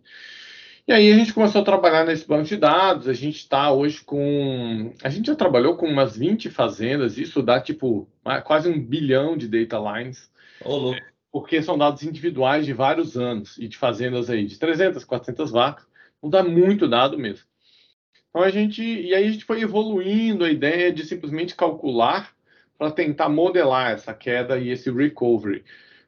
[0.87, 3.07] E aí a gente começou a trabalhar nesse banco de dados.
[3.07, 4.93] A gente está hoje com.
[5.03, 8.07] A gente já trabalhou com umas 20 fazendas, isso dá tipo
[8.43, 10.29] quase um bilhão de data lines.
[10.63, 10.93] Oh,
[11.31, 15.87] porque são dados individuais de vários anos e de fazendas aí de 300, 400 vacas.
[16.21, 17.45] Não dá muito dado mesmo.
[18.29, 22.31] Então a gente e aí a gente foi evoluindo a ideia de simplesmente calcular
[22.77, 25.63] para tentar modelar essa queda e esse recovery.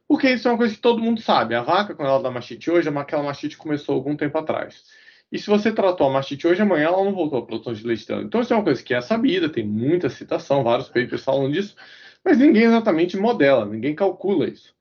[0.07, 1.53] Porque isso é uma coisa que todo mundo sabe.
[1.53, 4.83] A vaca, quando ela dá mastite hoje, aquela mastite começou algum tempo atrás.
[5.31, 8.07] E se você tratou a mastite hoje, amanhã ela não voltou à produção de leite
[8.07, 8.23] dela.
[8.23, 11.75] Então isso é uma coisa que é sabida, tem muita citação, vários papers falam disso,
[12.23, 14.73] mas ninguém exatamente modela, ninguém calcula isso.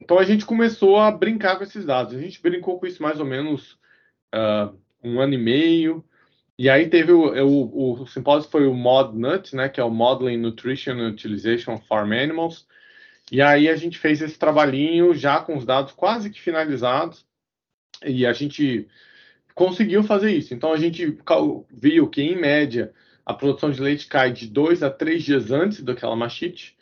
[0.00, 2.14] Então a gente começou a brincar com esses dados.
[2.14, 3.78] A gente brincou com isso mais ou menos
[4.34, 6.04] uh, um ano e meio.
[6.58, 10.36] E aí teve o, o, o simpósio foi o ModNut, né, que é o Modeling
[10.36, 12.66] Nutrition Utilization of Farm Animals.
[13.30, 17.24] E aí a gente fez esse trabalhinho já com os dados quase que finalizados.
[18.04, 18.88] E a gente
[19.54, 20.52] conseguiu fazer isso.
[20.54, 21.18] Então a gente
[21.70, 22.92] viu que em média
[23.24, 26.76] a produção de leite cai de dois a três dias antes daquela machite.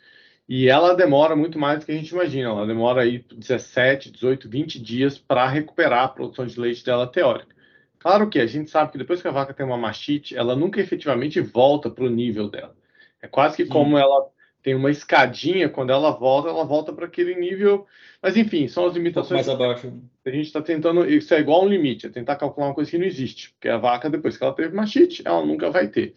[0.47, 2.49] E ela demora muito mais do que a gente imagina.
[2.49, 7.55] Ela demora aí 17, 18, 20 dias para recuperar a produção de leite dela teórica.
[7.99, 10.81] Claro que a gente sabe que depois que a vaca tem uma mastite, ela nunca
[10.81, 12.75] efetivamente volta para o nível dela.
[13.21, 13.69] É quase que Sim.
[13.69, 14.27] como ela
[14.61, 17.87] tem uma escadinha, quando ela volta, ela volta para aquele nível.
[18.21, 19.47] Mas enfim, são as limitações.
[19.47, 19.93] mais abaixo.
[20.25, 21.09] A gente está tentando.
[21.09, 23.51] Isso é igual a um limite, é tentar calcular uma coisa que não existe.
[23.51, 26.13] Porque a vaca, depois que ela teve mastite, ela nunca vai ter.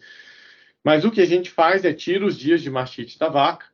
[0.83, 3.65] Mas o que a gente faz é tira os dias de mastite da vaca,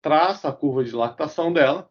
[0.00, 1.88] traça a curva de lactação dela,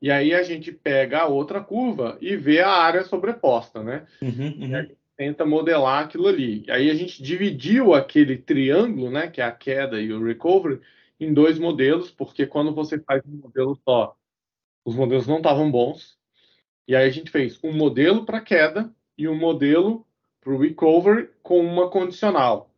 [0.00, 4.06] e aí a gente pega a outra curva e vê a área sobreposta, né?
[4.22, 6.64] Uhum, uhum tenta modelar aquilo ali.
[6.68, 10.80] Aí a gente dividiu aquele triângulo, né, que é a queda e o recovery,
[11.20, 14.16] em dois modelos, porque quando você faz um modelo só,
[14.84, 16.16] os modelos não estavam bons.
[16.86, 20.06] E aí a gente fez um modelo para queda e um modelo
[20.40, 22.70] para o recovery com uma condicional.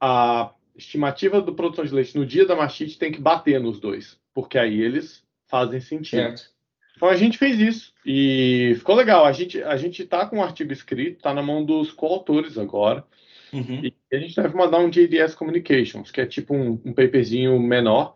[0.00, 4.18] A estimativa do produção de leite no dia da mastite tem que bater nos dois,
[4.34, 6.22] porque aí eles fazem sentido.
[6.22, 6.50] Certo.
[6.96, 9.24] Então a gente fez isso e ficou legal.
[9.24, 13.04] A gente a gente está com um artigo escrito, está na mão dos coautores agora.
[13.52, 13.84] Uhum.
[13.84, 18.14] E a gente deve mandar um JDS Communications, que é tipo um, um paperzinho menor.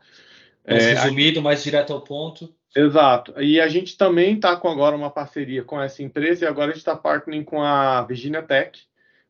[0.67, 2.55] Mais é, resumido, mais direto ao ponto.
[2.75, 3.41] Exato.
[3.41, 6.73] E a gente também está com agora uma parceria com essa empresa e agora a
[6.73, 8.79] gente está partnering com a Virginia Tech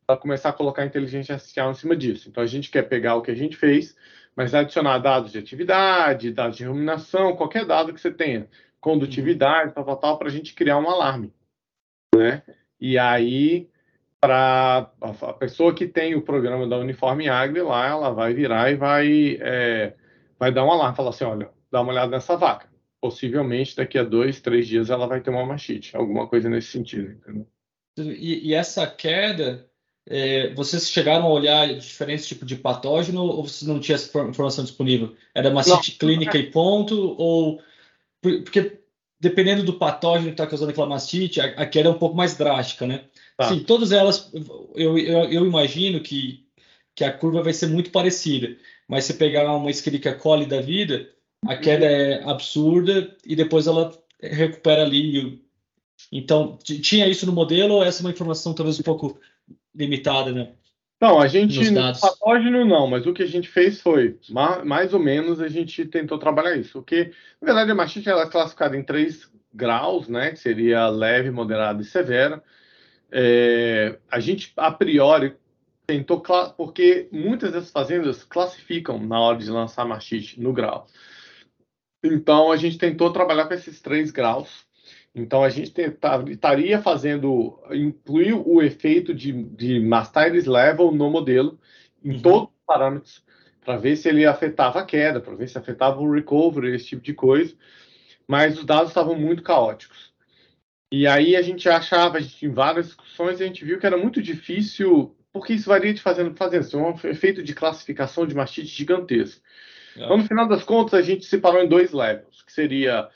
[0.04, 2.28] para começar a colocar inteligência artificial em cima disso.
[2.28, 3.96] Então a gente quer pegar o que a gente fez,
[4.34, 8.48] mas adicionar dados de atividade, dados de iluminação, qualquer dado que você tenha
[8.80, 11.32] condutividade, tal, tal, tal, para a gente criar um alarme,
[12.14, 12.42] né?
[12.80, 13.68] E aí,
[14.26, 18.74] para a pessoa que tem o programa da Uniforme Agri lá, ela vai virar e
[18.74, 19.94] vai, é,
[20.38, 22.68] vai dar um alarme, falar assim, olha, dá uma olhada nessa vaca.
[23.00, 27.12] Possivelmente, daqui a dois, três dias, ela vai ter uma machite, alguma coisa nesse sentido,
[27.12, 27.46] entendeu?
[27.98, 29.64] E, e essa queda,
[30.08, 34.64] é, vocês chegaram a olhar diferentes tipos de patógeno ou vocês não tinham essa informação
[34.64, 35.14] disponível?
[35.34, 37.14] Era mastite clínica e ponto?
[37.16, 37.60] Ou
[38.20, 38.80] porque
[39.20, 42.36] dependendo do patógeno que está causando aquela mastite, a, a, queda é um pouco mais
[42.36, 43.04] drástica, né?
[43.36, 43.48] Tá.
[43.48, 44.30] Sim, todas elas,
[44.74, 46.46] eu, eu, eu, imagino que,
[46.94, 48.56] que a curva vai ser muito parecida,
[48.88, 51.10] mas se pegar uma Escherichia coli da vida,
[51.46, 51.60] a uhum.
[51.60, 55.44] queda é absurda e depois ela recupera ali.
[56.10, 59.18] Então, tinha isso no modelo ou essa é uma informação talvez um pouco
[59.74, 60.52] limitada, né?
[60.98, 64.18] Não, a gente no patógeno não, mas o que a gente fez foi,
[64.64, 66.72] mais ou menos, a gente tentou trabalhar isso.
[66.72, 70.30] Porque, na verdade, a mastite ela é classificada em três graus, né?
[70.30, 72.42] Que seria leve, moderada e severa.
[73.10, 75.36] É, a gente, a priori,
[75.86, 76.22] tentou,
[76.56, 80.86] porque muitas dessas fazendas classificam na hora de lançar mastite no grau.
[82.04, 84.66] Então, a gente tentou trabalhar com esses três graus
[85.16, 85.72] então, a gente
[86.28, 91.58] estaria fazendo, incluir o efeito de, de mastitis level no modelo,
[92.04, 92.20] em uhum.
[92.20, 93.24] todos os parâmetros,
[93.64, 97.02] para ver se ele afetava a queda, para ver se afetava o recovery, esse tipo
[97.02, 97.54] de coisa.
[98.28, 100.05] Mas os dados estavam muito caóticos.
[100.90, 103.96] E aí a gente achava, a gente, em várias discussões, a gente viu que era
[103.96, 106.64] muito difícil, porque isso varia de fazendo para fazenda.
[106.64, 109.42] Isso é um efeito de classificação de mastite gigantesco.
[109.96, 110.04] É.
[110.04, 113.08] Então, no final das contas, a gente separou em dois levels, que seria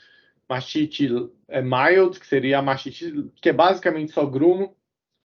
[0.49, 1.07] mastite
[1.47, 4.75] é, mild, que seria a mastite que é basicamente só grumo,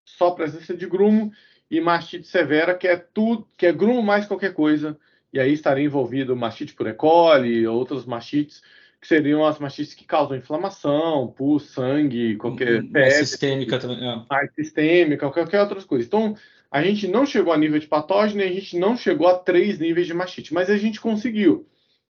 [0.04, 1.32] só presença de grumo,
[1.68, 4.96] e mastite severa, que é tudo, que é grumo mais qualquer coisa,
[5.32, 6.94] e aí estaria envolvido mastite por E.
[6.94, 8.62] coli, outras mastites,
[9.06, 14.48] que seriam as mastites que causam inflamação, pus, sangue, qualquer hum, mais sistêmica também, é.
[14.56, 16.06] sistêmica, qualquer outras coisas.
[16.08, 16.34] Então,
[16.70, 20.08] a gente não chegou a nível de patógeno, a gente não chegou a três níveis
[20.08, 21.68] de mastite, mas a gente conseguiu,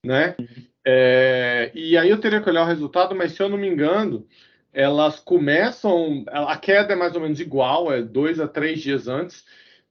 [0.05, 0.35] né?
[0.39, 0.47] Uhum.
[0.87, 4.27] É, e aí eu teria que olhar o resultado, mas se eu não me engano,
[4.73, 6.25] elas começam.
[6.29, 9.45] A queda é mais ou menos igual, é dois a três dias antes,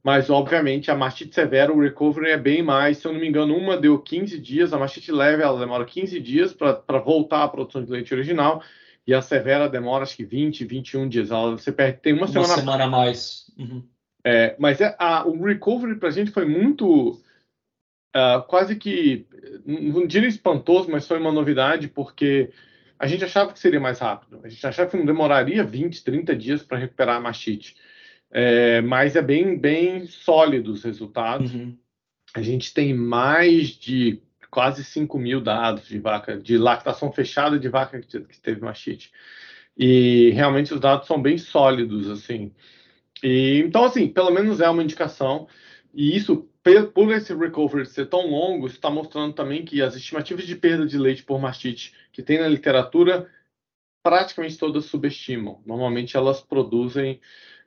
[0.03, 2.97] mas obviamente a mastite severa, o recovery é bem mais.
[2.97, 6.19] Se eu não me engano, uma deu 15 dias, a mastite leve ela demora 15
[6.19, 8.63] dias para voltar à produção de leite original,
[9.05, 11.31] e a severa demora acho que 20, 21 dias.
[11.31, 13.51] Ela, você perde, tem uma, uma semana, semana a mais.
[13.57, 13.83] Uhum.
[14.23, 17.11] É, mas é, a, o recovery para a gente foi muito
[18.15, 19.25] uh, quase que,
[19.65, 22.51] não diria espantoso, mas foi uma novidade, porque
[22.99, 24.41] a gente achava que seria mais rápido.
[24.43, 27.75] A gente achava que não demoraria 20, 30 dias para recuperar a mastite.
[28.31, 31.53] É, mas é bem, bem sólido os resultados.
[31.53, 31.77] Uhum.
[32.33, 37.69] A gente tem mais de quase 5 mil dados de vaca, de lactação fechada de
[37.69, 39.11] vaca que teve mastite.
[39.77, 42.51] E realmente os dados são bem sólidos, assim.
[43.23, 45.47] E, então, assim, pelo menos é uma indicação.
[45.93, 46.47] E isso
[46.93, 50.97] por esse recovery ser tão longo, está mostrando também que as estimativas de perda de
[50.97, 53.29] leite por mastite que tem na literatura,
[54.07, 55.59] praticamente todas subestimam.
[55.65, 57.19] Normalmente elas produzem.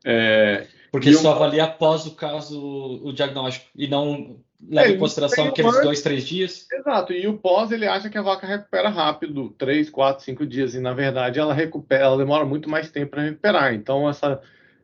[0.03, 2.59] É, Porque só avalia após o caso
[3.05, 6.66] o diagnóstico e não leva é, em consideração aqueles antes, dois, três dias.
[6.72, 10.74] Exato, e o pós ele acha que a vaca recupera rápido, três, quatro, cinco dias,
[10.74, 13.74] e na verdade ela recupera, ela demora muito mais tempo para recuperar.
[13.74, 14.40] Então essa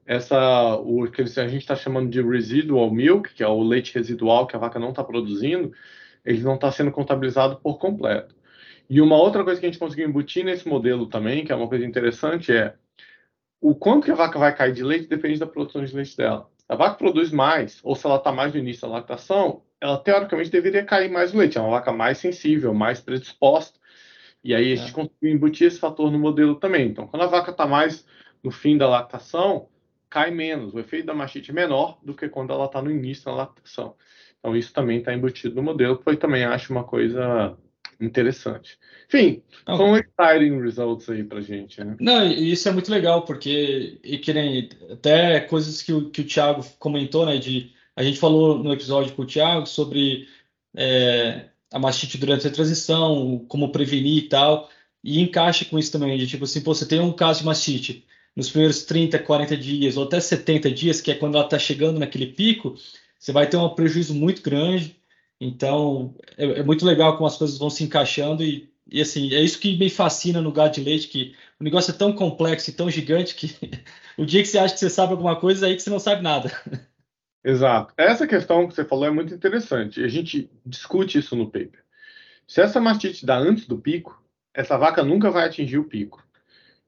[0.07, 4.47] essa o que a gente está chamando de residual milk, que é o leite residual
[4.47, 5.73] que a vaca não está produzindo,
[6.23, 8.36] ele não está sendo contabilizado por completo.
[8.89, 11.69] E uma outra coisa que a gente conseguiu embutir nesse modelo também, que é uma
[11.69, 12.75] coisa interessante, é
[13.61, 16.49] o quanto que a vaca vai cair de leite depende da produção de leite dela.
[16.59, 19.99] Se a vaca produz mais, ou se ela está mais no início da lactação, ela
[19.99, 21.59] teoricamente deveria cair mais o leite.
[21.59, 23.79] É uma vaca mais sensível, mais predisposta.
[24.43, 24.95] E aí a gente é.
[24.95, 26.89] conseguiu embutir esse fator no modelo também.
[26.89, 28.07] Então, quando a vaca está mais
[28.43, 29.69] no fim da lactação,
[30.09, 33.25] cai menos, o efeito da mastite é menor do que quando ela está no início
[33.25, 33.97] da lactação.
[34.39, 37.57] Então, isso também está embutido no modelo, eu também acho uma coisa
[38.01, 38.79] interessante.
[39.09, 39.77] Enfim, Não.
[39.77, 41.83] são exciting results aí para gente.
[41.83, 41.97] Né?
[42.01, 46.27] Não, isso é muito legal, porque e que nem, até coisas que o, que o
[46.27, 47.39] Thiago comentou, né?
[47.39, 50.29] De, a gente falou no episódio com o Thiago sobre
[50.75, 54.71] é, a mastite durante a transição, como prevenir e tal,
[55.03, 58.05] e encaixa com isso também, de tipo assim, pô, você tem um caso de mastite,
[58.35, 61.99] nos primeiros 30, 40 dias ou até 70 dias, que é quando ela está chegando
[61.99, 62.77] naquele pico,
[63.19, 64.96] você vai ter um prejuízo muito grande.
[65.41, 69.41] Então, é, é, muito legal como as coisas vão se encaixando e, e, assim, é
[69.41, 72.73] isso que me fascina no gado de leite, que o negócio é tão complexo e
[72.73, 73.55] tão gigante que
[74.17, 75.99] o dia que você acha que você sabe alguma coisa, é aí que você não
[75.99, 76.51] sabe nada.
[77.45, 77.95] Exato.
[77.97, 80.03] Essa questão que você falou é muito interessante.
[80.03, 81.85] A gente discute isso no paper.
[82.47, 84.21] Se essa mastite dá antes do pico,
[84.53, 86.26] essa vaca nunca vai atingir o pico.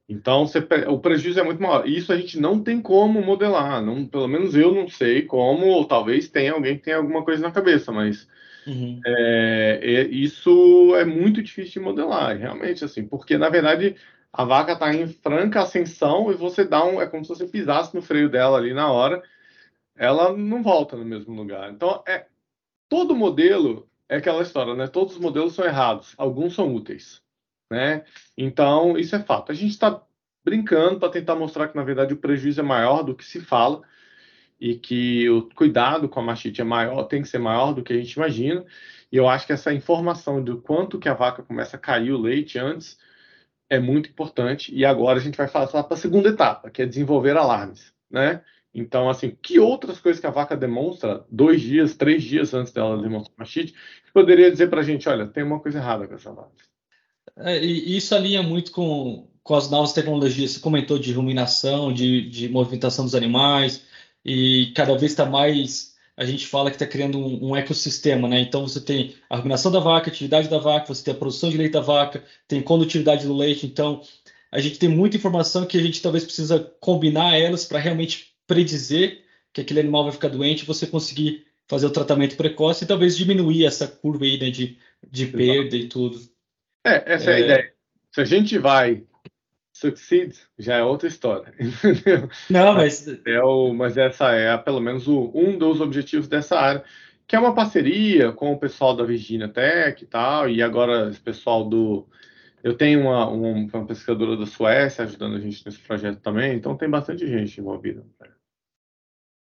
[0.09, 1.87] Então, você, o prejuízo é muito maior.
[1.87, 3.83] Isso a gente não tem como modelar.
[3.83, 7.43] Não, pelo menos eu não sei como, ou talvez tenha alguém que tenha alguma coisa
[7.43, 8.27] na cabeça, mas
[8.67, 9.01] uhum.
[9.05, 13.97] é, é, isso é muito difícil de modelar, realmente, assim, porque, na verdade,
[14.33, 17.03] a vaca está em franca ascensão e você dá um.
[17.03, 19.23] É como se você pisasse no freio dela ali na hora,
[19.95, 21.71] ela não volta no mesmo lugar.
[21.71, 22.27] Então, é
[22.89, 24.87] todo modelo é aquela história, né?
[24.87, 27.23] Todos os modelos são errados, alguns são úteis,
[27.71, 28.05] né?
[28.37, 29.53] Então, isso é fato.
[29.53, 30.03] A gente está
[30.45, 33.83] brincando para tentar mostrar que, na verdade, o prejuízo é maior do que se fala
[34.61, 37.93] e que o cuidado com a mastite é maior, tem que ser maior do que
[37.93, 38.65] a gente imagina.
[39.11, 42.21] E eu acho que essa informação do quanto que a vaca começa a cair o
[42.21, 42.99] leite antes
[43.71, 44.75] é muito importante.
[44.75, 48.43] E agora a gente vai passar para a segunda etapa, que é desenvolver alarmes, né?
[48.75, 53.01] Então, assim, que outras coisas que a vaca demonstra dois dias, três dias antes dela
[53.01, 53.75] demonstrar mastite,
[54.13, 56.68] poderia dizer para a gente, olha, tem uma coisa errada com essa vaca.
[57.39, 60.53] É, e isso alinha muito com, com as novas tecnologias.
[60.53, 63.83] Você comentou de ruminação, de, de movimentação dos animais,
[64.25, 68.41] e cada vez está mais a gente fala que está criando um, um, ecossistema, né?
[68.41, 71.49] Então você tem a ruminação da vaca, a atividade da vaca, você tem a produção
[71.49, 73.65] de leite da vaca, tem condutividade do leite.
[73.65, 74.03] Então
[74.51, 79.23] a gente tem muita informação que a gente talvez precisa combinar elas para realmente predizer
[79.53, 83.65] que aquele animal vai ficar doente, você conseguir fazer o tratamento precoce e talvez diminuir
[83.65, 84.77] essa curva aí né, de,
[85.09, 86.19] de perda e tudo.
[86.85, 87.75] É, essa é, é a ideia.
[88.13, 89.07] Se a gente vai
[89.73, 92.29] Succeed já é outra história, entendeu?
[92.51, 93.07] Não, mas...
[93.25, 96.85] É o, mas essa é pelo menos o, um dos objetivos dessa área,
[97.29, 101.21] que é uma parceria com o pessoal da Virginia Tech e tal, e agora esse
[101.21, 102.09] pessoal do...
[102.65, 106.77] Eu tenho uma, uma, uma pesquisadora da Suécia ajudando a gente nesse projeto também, então
[106.77, 108.05] tem bastante gente envolvida.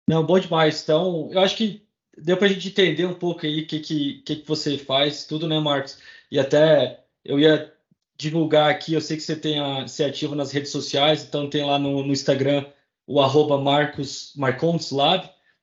[0.09, 0.83] Não, bom demais.
[0.83, 4.23] Então, eu acho que deu para a gente entender um pouco aí o que, que,
[4.23, 6.01] que, você faz, tudo, né, Marcos?
[6.31, 7.73] E até eu ia
[8.17, 11.65] divulgar aqui, eu sei que você tem a, ser ativo nas redes sociais, então tem
[11.65, 12.65] lá no, no Instagram
[13.07, 14.33] o arroba Marcos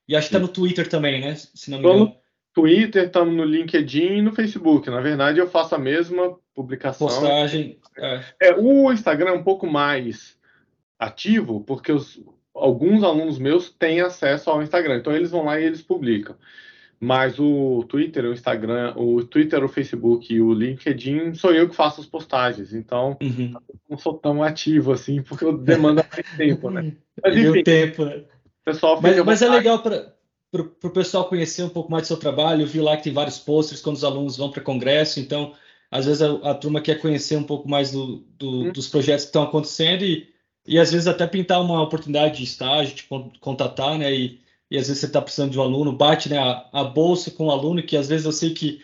[0.08, 1.36] e acho que está no Twitter também, né?
[1.36, 2.16] Se não me engano.
[2.54, 4.90] Twitter, estamos no LinkedIn e no Facebook.
[4.90, 7.08] Na verdade, eu faço a mesma publicação.
[7.08, 7.80] Postagem.
[7.98, 8.24] É.
[8.42, 10.38] é o Instagram é um pouco mais
[11.00, 12.22] ativo, porque os,
[12.54, 14.98] alguns alunos meus têm acesso ao Instagram.
[14.98, 16.36] Então, eles vão lá e eles publicam.
[17.04, 21.76] Mas o Twitter, o Instagram, o Twitter, o Facebook e o LinkedIn sou eu que
[21.76, 22.76] faço as postagens.
[22.76, 23.56] Então, uhum.
[23.90, 26.94] não sou tão ativo assim, porque eu demanda mais tempo, né?
[27.24, 28.24] Mas enfim, tempo, né?
[28.64, 30.14] pessoal mas, mas é legal para
[30.54, 32.62] o pessoal conhecer um pouco mais do seu trabalho.
[32.62, 35.54] Eu vi lá que tem vários posters quando os alunos vão para congresso, então
[35.90, 38.72] às vezes a, a, turma quer conhecer um pouco mais do, do, hum.
[38.72, 40.30] dos projetos que estão acontecendo e,
[40.68, 43.08] e às vezes até pintar uma oportunidade de estágio, de
[43.40, 44.14] contatar, né?
[44.14, 44.40] E,
[44.72, 47.48] e às vezes você está precisando de um aluno, bate né, a, a, bolsa com
[47.48, 48.82] o aluno, que às vezes eu sei que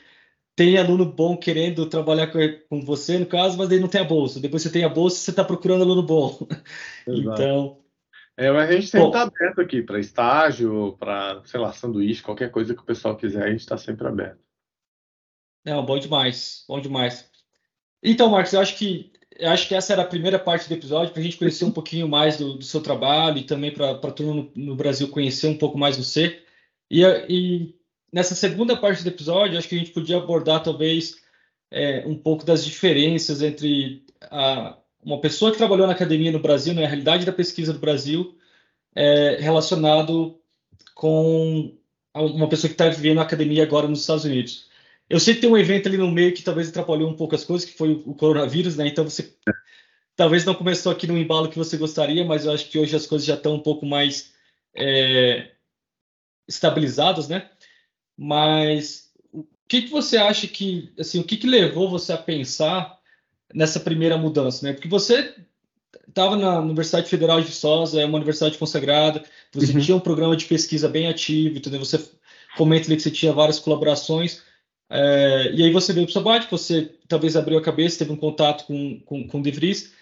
[0.53, 4.03] tem aluno bom querendo trabalhar com, com você, no caso, mas daí não tem a
[4.03, 4.41] bolsa.
[4.41, 6.37] Depois você tem a bolsa você está procurando aluno bom.
[7.07, 7.79] então.
[8.35, 12.51] É, mas a gente sempre está aberto aqui para estágio, para, sei lá, sanduíche, qualquer
[12.51, 14.41] coisa que o pessoal quiser, a gente está sempre aberto.
[15.65, 17.31] Não, bom demais, bom demais.
[18.03, 21.13] Então, Marcos, eu acho que eu acho que essa era a primeira parte do episódio,
[21.13, 24.23] para a gente conhecer um pouquinho mais do, do seu trabalho e também para todo
[24.23, 26.41] mundo no, no, Brasil conhecer um pouco mais você.
[26.89, 27.75] E, e,
[28.11, 31.21] nessa segunda parte do episódio, acho que a gente podia abordar talvez
[31.71, 36.73] é, um pouco das diferenças entre a, uma pessoa que trabalhou na academia no Brasil,
[36.73, 38.35] na né, realidade da pesquisa do Brasil,
[38.95, 40.39] é, relacionado
[40.95, 41.73] com
[42.15, 44.67] uma pessoa que está vivendo a academia agora nos Estados Unidos.
[45.09, 47.43] Eu sei que tem um evento ali no meio que talvez atrapalhou um pouco as
[47.43, 48.87] coisas, que foi o coronavírus, né?
[48.87, 49.33] Então você
[50.15, 53.05] talvez não começou aqui no embalo que você gostaria, mas eu acho que hoje as
[53.05, 54.33] coisas já estão um pouco mais
[54.75, 55.51] é,
[56.47, 57.49] estabilizadas, né?
[58.17, 62.97] Mas o que, que você acha que, assim, o que, que levou você a pensar
[63.53, 64.73] nessa primeira mudança, né?
[64.73, 65.35] Porque você
[66.07, 69.79] estava na Universidade Federal de Viçosa, é uma universidade consagrada, você uhum.
[69.79, 71.79] tinha um programa de pesquisa bem ativo, entendeu?
[71.79, 72.03] Você
[72.57, 74.41] comenta ali que você tinha várias colaborações.
[74.89, 78.17] É, e aí você veio para o sabático, você talvez abriu a cabeça, teve um
[78.17, 79.93] contato com, com, com o De Vries,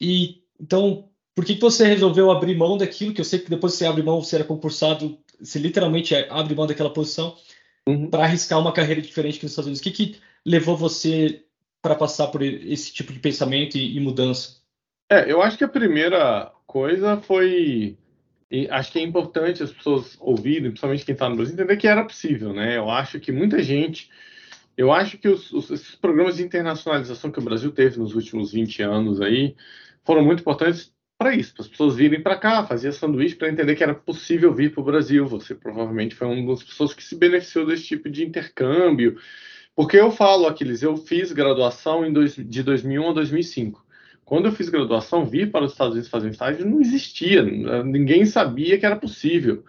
[0.00, 3.72] e então, por que, que você resolveu abrir mão daquilo, que eu sei que depois
[3.72, 7.36] que você abre mão, você era concursado, você literalmente abre mão daquela posição,
[7.88, 8.08] uhum.
[8.08, 9.80] para arriscar uma carreira diferente aqui nos Estados Unidos?
[9.80, 11.44] O que, que levou você
[11.80, 14.60] para passar por esse tipo de pensamento e, e mudança?
[15.10, 17.98] É, eu acho que a primeira coisa foi
[18.52, 21.88] e acho que é importante as pessoas ouvirem, principalmente quem está no Brasil, entender que
[21.88, 22.76] era possível, né?
[22.76, 24.10] Eu acho que muita gente,
[24.76, 28.52] eu acho que os, os, esses programas de internacionalização que o Brasil teve nos últimos
[28.52, 29.56] 20 anos aí
[30.04, 33.74] foram muito importantes para isso, para as pessoas virem para cá, fazer sanduíche para entender
[33.74, 35.26] que era possível vir para o Brasil.
[35.28, 39.16] Você provavelmente foi uma das pessoas que se beneficiou desse tipo de intercâmbio,
[39.74, 43.82] porque eu falo, Aquiles, eu fiz graduação em dois, de 2001 a 2005.
[44.24, 48.78] Quando eu fiz graduação, vir para os Estados Unidos fazer estágio não existia, ninguém sabia
[48.78, 49.64] que era possível,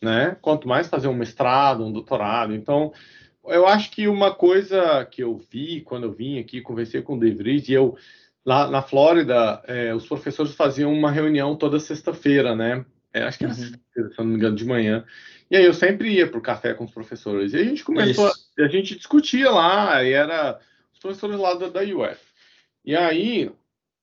[0.00, 0.36] né?
[0.40, 2.54] Quanto mais fazer um mestrado, um doutorado.
[2.54, 2.92] Então,
[3.44, 7.18] eu acho que uma coisa que eu vi quando eu vim aqui, conversei com o
[7.18, 7.96] Vries, e eu
[8.44, 12.84] lá na Flórida, é, os professores faziam uma reunião toda sexta-feira, né?
[13.12, 13.58] É, acho que era uhum.
[13.58, 15.04] se eu não me engano, de manhã.
[15.50, 17.52] E aí eu sempre ia para o café com os professores.
[17.52, 20.58] E a gente começou, a, a, gente discutia lá, e era
[20.92, 22.18] os professores lá da, da UF.
[22.84, 23.50] E aí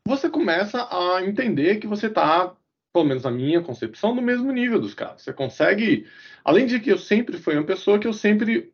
[0.10, 2.54] você começa a entender que você está,
[2.92, 5.22] pelo menos na minha concepção, no mesmo nível dos caras.
[5.22, 6.08] Você consegue,
[6.44, 8.74] além de que eu sempre fui uma pessoa que eu sempre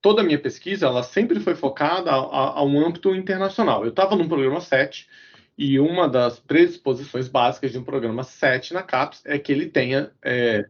[0.00, 3.84] toda a minha pesquisa ela sempre foi focada a, a, a um âmbito internacional.
[3.84, 5.08] Eu estava no programa 7
[5.56, 10.10] e uma das predisposições básicas de um programa 7 na CAPES é que ele tenha
[10.20, 10.68] é,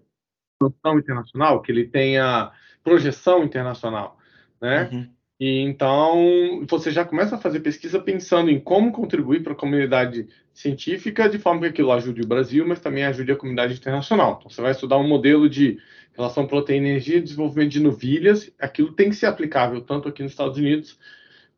[0.59, 2.53] produção internacional, que ele tenha
[2.84, 4.18] projeção internacional,
[4.61, 4.90] né?
[4.92, 5.11] Uhum.
[5.43, 10.28] E então você já começa a fazer pesquisa pensando em como contribuir para a comunidade
[10.55, 14.36] científica de forma que aquilo ajude o Brasil, mas também ajude a comunidade internacional.
[14.38, 15.80] Então, você vai estudar um modelo de
[16.12, 20.97] relação proteína-energia, desenvolvimento de novilhas, aquilo tem que ser aplicável tanto aqui nos Estados Unidos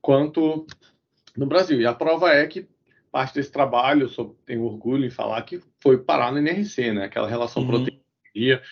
[0.00, 0.66] quanto
[1.36, 1.78] no Brasil.
[1.78, 2.66] E a prova é que
[3.12, 7.04] parte desse trabalho, eu tenho orgulho em falar que foi parar no NRC, né?
[7.04, 7.68] Aquela relação uhum.
[7.68, 8.62] proteína-energia,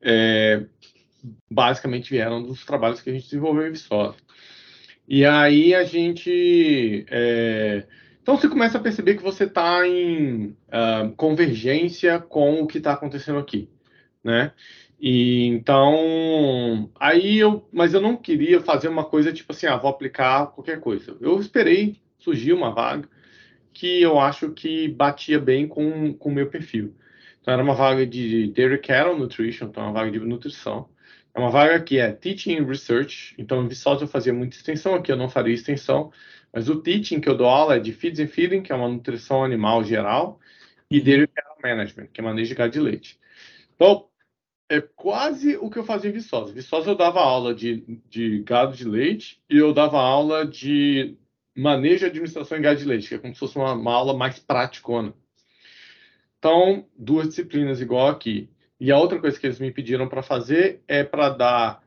[0.00, 0.64] é,
[1.50, 4.16] basicamente vieram dos trabalhos que a gente desenvolveu em Viçosa.
[5.06, 7.04] E aí a gente.
[7.08, 7.86] É,
[8.22, 12.92] então você começa a perceber que você está em uh, convergência com o que está
[12.94, 13.68] acontecendo aqui,
[14.22, 14.52] né?
[14.98, 19.90] E então, aí eu, mas eu não queria fazer uma coisa tipo assim, ah, vou
[19.90, 21.16] aplicar qualquer coisa.
[21.20, 23.06] Eu esperei surgir uma vaga
[23.74, 26.94] que eu acho que batia bem com o meu perfil.
[27.42, 30.88] Então era uma vaga de Dairy Cattle Nutrition, então é uma vaga de nutrição.
[31.34, 34.94] É uma vaga que é Teaching and Research, então em Viçosa eu fazia muita extensão,
[34.94, 36.12] aqui eu não faria extensão,
[36.52, 38.88] mas o Teaching que eu dou aula é de Feeds and Feeding, que é uma
[38.88, 40.38] nutrição animal geral,
[40.88, 43.20] e Dairy Cattle Management, que é manejo de gado de leite.
[43.74, 44.08] Então,
[44.68, 46.52] é quase o que eu fazia em Viçosa.
[46.52, 51.16] Em Viçosa eu dava aula de, de gado de leite e eu dava aula de
[51.56, 54.16] manejo e administração em gado de leite, que é como se fosse uma, uma aula
[54.16, 55.12] mais prática.
[56.38, 58.48] Então, duas disciplinas igual aqui.
[58.84, 61.82] E a outra coisa que eles me pediram para fazer é para dar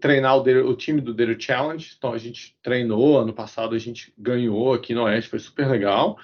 [0.00, 1.94] treinar o, o, time do Data Challenge.
[1.98, 6.18] Então a gente treinou ano passado, a gente ganhou aqui no Oeste, foi super legal.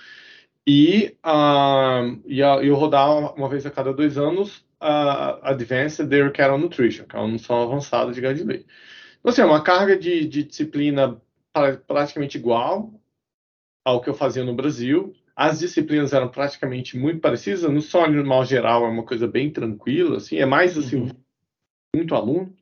[0.66, 2.18] E, uh,
[2.62, 7.18] eu rodar uma vez a cada dois anos a Advanced Dairy Cattle Nutrition, que é
[7.18, 8.42] uma noção avançada de gado de.
[8.42, 11.20] Então, assim, é uma carga de, de disciplina
[11.52, 12.90] pra, praticamente igual
[13.84, 15.14] ao que eu fazia no Brasil.
[15.40, 17.62] As disciplinas eram praticamente muito parecidas.
[17.62, 21.10] No só animal geral é uma coisa bem tranquila, assim, é mais assim, uhum.
[21.96, 22.54] muito aluno.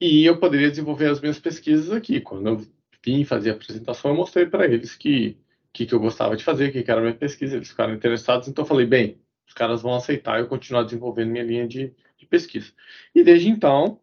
[0.00, 2.20] E eu poderia desenvolver as minhas pesquisas aqui.
[2.20, 2.66] Quando eu
[3.04, 5.38] vim fazer a apresentação, eu mostrei para eles que
[5.72, 8.48] que, que eu gostava de fazer, que, que era a minha pesquisa, eles ficaram interessados,
[8.48, 12.26] então eu falei, bem, os caras vão aceitar eu continuar desenvolvendo minha linha de, de
[12.26, 12.72] pesquisa.
[13.14, 14.00] E desde então,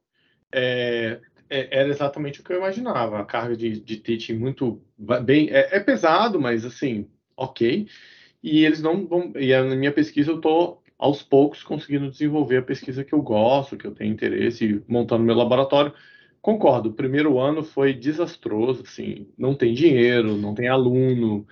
[0.53, 1.19] é,
[1.49, 3.19] é, era exatamente o que eu imaginava.
[3.19, 4.81] A carga de, de teaching muito
[5.23, 5.49] bem.
[5.49, 7.87] É, é, pesado, mas assim, ok.
[8.43, 9.33] E eles não vão.
[9.35, 13.77] E na minha pesquisa eu estou aos poucos conseguindo desenvolver a pesquisa que eu gosto,
[13.77, 15.93] que eu tenho interesse, montando meu laboratório.
[16.41, 21.45] Concordo, o primeiro ano foi desastroso, assim, não tem dinheiro, não tem aluno,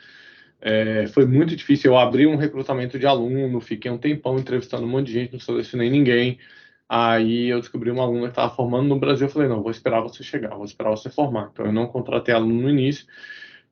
[0.61, 1.91] é, foi muito difícil.
[1.91, 5.39] Eu abri um recrutamento de aluno, fiquei um tempão entrevistando um monte de gente, não
[5.39, 6.39] selecionei ninguém.
[6.95, 9.25] Aí eu descobri uma aluna que estava formando no Brasil.
[9.25, 11.49] Eu falei: não, vou esperar você chegar, vou esperar você formar.
[11.51, 13.07] Então eu não contratei aluno no início,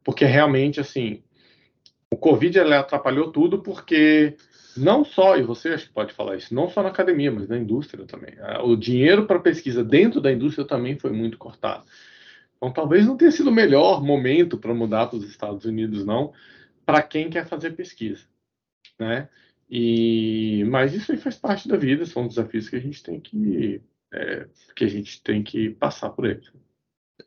[0.03, 1.21] porque realmente, assim,
[2.11, 4.35] o Covid atrapalhou tudo, porque
[4.75, 8.33] não só, e você pode falar isso, não só na academia, mas na indústria também.
[8.63, 11.83] O dinheiro para pesquisa dentro da indústria também foi muito cortado.
[12.57, 16.33] Então talvez não tenha sido o melhor momento para mudar para os Estados Unidos, não
[16.83, 18.23] para quem quer fazer pesquisa,
[18.99, 19.29] né?
[19.71, 23.81] E, mas isso aí faz parte da vida, são desafios que a gente tem que,
[24.13, 24.45] é,
[24.75, 26.51] que a gente tem que passar por eles.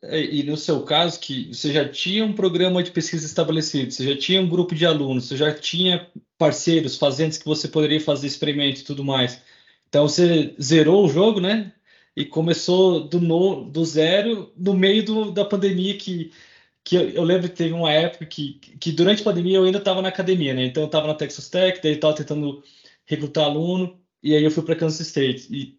[0.03, 4.13] É, e no seu caso, que você já tinha um programa de pesquisa estabelecido, você
[4.13, 8.27] já tinha um grupo de alunos, você já tinha parceiros, fazendas que você poderia fazer
[8.27, 9.41] experimentos e tudo mais.
[9.89, 11.73] Então você zerou o jogo, né?
[12.15, 16.31] E começou do, no, do zero no meio do, da pandemia que
[16.85, 19.79] que eu, eu, lembro que teve uma época que, que durante a pandemia eu ainda
[19.79, 20.67] estava na academia, né?
[20.67, 22.63] Então eu estava na Texas Tech, daí estava tentando
[23.07, 25.49] recrutar aluno, e aí eu fui para Kansas State.
[25.51, 25.79] E,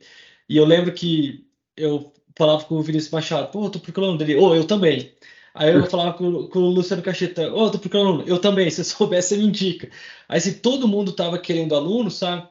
[0.50, 1.46] e eu lembro que
[1.78, 5.14] eu falava com o Vinícius Machado, pô, eu tô procurando dele, ô, oh, eu também.
[5.54, 8.70] Aí eu falava com, com o Luciano Cacheta, ô, oh, tô procurando aluno, eu também,
[8.70, 9.90] se soubesse, você me indica.
[10.28, 12.48] Aí se todo mundo tava querendo aluno, sabe?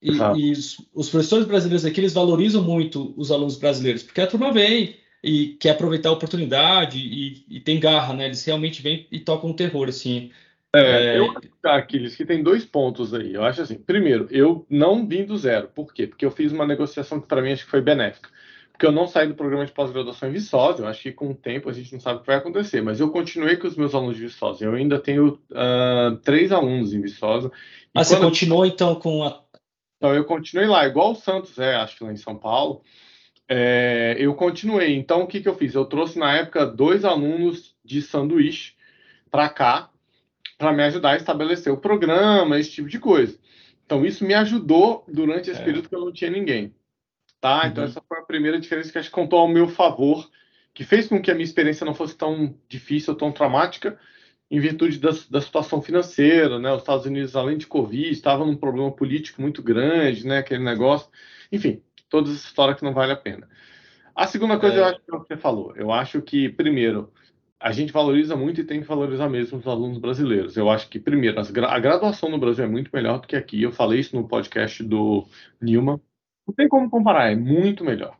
[0.00, 4.26] E, e os, os, professores brasileiros aqui, eles valorizam muito os alunos brasileiros, porque a
[4.26, 8.26] turma vem, e quer aproveitar a oportunidade e, e tem garra, né?
[8.26, 10.30] Eles realmente vêm e tocam o terror, assim.
[10.74, 11.18] É, é...
[11.18, 13.34] Eu acho, Aquiles, que tem dois pontos aí.
[13.34, 15.68] Eu acho assim, primeiro, eu não vim do zero.
[15.68, 16.06] Por quê?
[16.06, 18.28] Porque eu fiz uma negociação que para mim acho que foi benéfica.
[18.72, 20.82] Porque eu não saí do programa de pós-graduação em Viçosa.
[20.82, 22.98] Eu acho que com o tempo a gente não sabe o que vai acontecer, mas
[22.98, 24.64] eu continuei com os meus alunos de Viçosa.
[24.64, 27.52] Eu ainda tenho uh, três alunos em Viçosa.
[27.94, 29.40] Ah, você continuou então com a.
[29.98, 32.82] Então, eu continuei lá, igual o Santos é, acho que lá em São Paulo.
[33.48, 34.94] É, eu continuei.
[34.94, 35.74] Então, o que, que eu fiz?
[35.74, 38.74] Eu trouxe na época dois alunos de sanduíche
[39.30, 39.90] para cá,
[40.56, 43.38] para me ajudar a estabelecer o programa, esse tipo de coisa.
[43.84, 45.64] Então, isso me ajudou durante esse é.
[45.64, 46.74] período que eu não tinha ninguém.
[47.40, 47.62] Tá?
[47.62, 47.68] Uhum.
[47.68, 50.30] Então, essa foi a primeira diferença que acho que contou ao meu favor,
[50.72, 53.98] que fez com que a minha experiência não fosse tão difícil, tão traumática,
[54.50, 56.70] em virtude da, da situação financeira, né?
[56.72, 60.38] Os Estados Unidos, além de Covid, estavam num problema político muito grande, né?
[60.38, 61.08] Aquele negócio.
[61.50, 61.82] Enfim,
[62.12, 63.48] toda essa história que não vale a pena.
[64.14, 64.78] A segunda coisa, é.
[64.80, 65.74] eu acho que é o que você falou.
[65.74, 67.10] Eu acho que, primeiro,
[67.58, 70.54] a gente valoriza muito e tem que valorizar mesmo os alunos brasileiros.
[70.54, 73.62] Eu acho que, primeiro, a graduação no Brasil é muito melhor do que aqui.
[73.62, 75.26] Eu falei isso no podcast do
[75.58, 75.98] Newman.
[76.46, 78.18] Não tem como comparar, é muito melhor.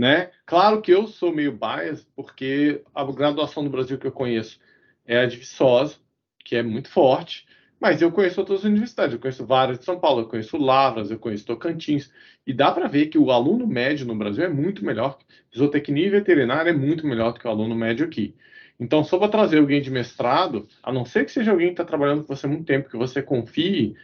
[0.00, 0.32] Né?
[0.44, 4.58] Claro que eu sou meio biased, porque a graduação no Brasil que eu conheço
[5.06, 5.96] é a de Viçosa,
[6.44, 7.46] que é muito forte,
[7.80, 11.18] mas eu conheço outras universidades, eu conheço várias de São Paulo, eu conheço Lavras, eu
[11.18, 12.10] conheço Tocantins,
[12.46, 15.18] e dá para ver que o aluno médio no Brasil é muito melhor,
[15.56, 18.34] zootecnia e veterinária é muito melhor do que o aluno médio aqui.
[18.80, 21.84] Então, só para trazer alguém de mestrado, a não ser que seja alguém que está
[21.84, 23.96] trabalhando com você há muito tempo, que você confie,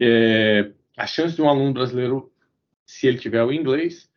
[0.00, 2.32] é, a chance de um aluno brasileiro,
[2.84, 4.10] se ele tiver o inglês,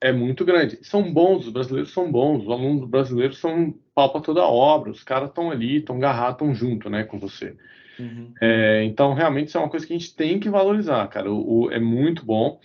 [0.00, 0.78] é muito grande.
[0.82, 4.90] São bons, os brasileiros são bons, os alunos brasileiros são pau para toda a obra,
[4.90, 7.56] os caras estão ali, estão agarrados, estão junto né, com você.
[7.98, 8.32] Uhum.
[8.40, 11.30] É, então, realmente, isso é uma coisa que a gente tem que valorizar, cara.
[11.30, 12.60] O, o, é muito bom.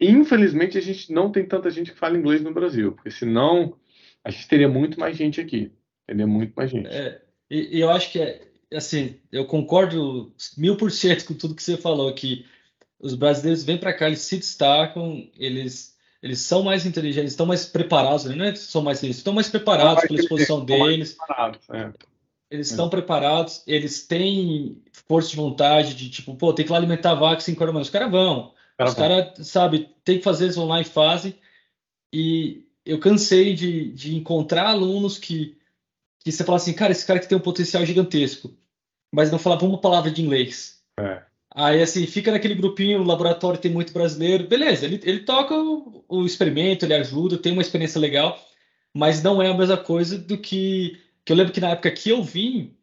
[0.00, 3.76] Infelizmente, a gente não tem tanta gente que fala inglês no Brasil, porque senão
[4.24, 5.70] a gente teria muito mais gente aqui.
[6.08, 6.88] É muito mais gente.
[6.88, 7.20] É,
[7.50, 8.42] e, e, eu acho que é
[8.74, 12.44] assim, eu concordo mil por cento com tudo que você falou, que
[12.98, 17.66] os brasileiros vêm para cá, eles se destacam, eles, eles são mais inteligentes, estão mais
[17.66, 18.34] preparados, né?
[18.34, 21.16] não é são mais eles estão mais preparados pela exposição deles.
[21.70, 21.92] É.
[22.52, 27.12] Eles estão preparados, eles têm força de vontade de tipo, pô, tem que lá alimentar
[27.12, 28.52] a vaca 5 horas, mas os caras vão.
[28.76, 31.34] Cara os caras, sabe, tem que fazer, eles vão lá e fazem.
[32.12, 35.56] E eu cansei de, de encontrar alunos que
[36.24, 38.56] que você fala assim, cara, esse cara que tem um potencial gigantesco,
[39.12, 40.80] mas não falava uma palavra de inglês.
[40.98, 41.22] É.
[41.54, 46.04] Aí, assim, fica naquele grupinho, no laboratório tem muito brasileiro, beleza, ele, ele toca o,
[46.08, 48.38] o, experimento, ele ajuda, tem uma experiência legal,
[48.94, 50.98] mas não é a mesma coisa do que.
[51.24, 52.76] Que eu lembro que na época que eu vim,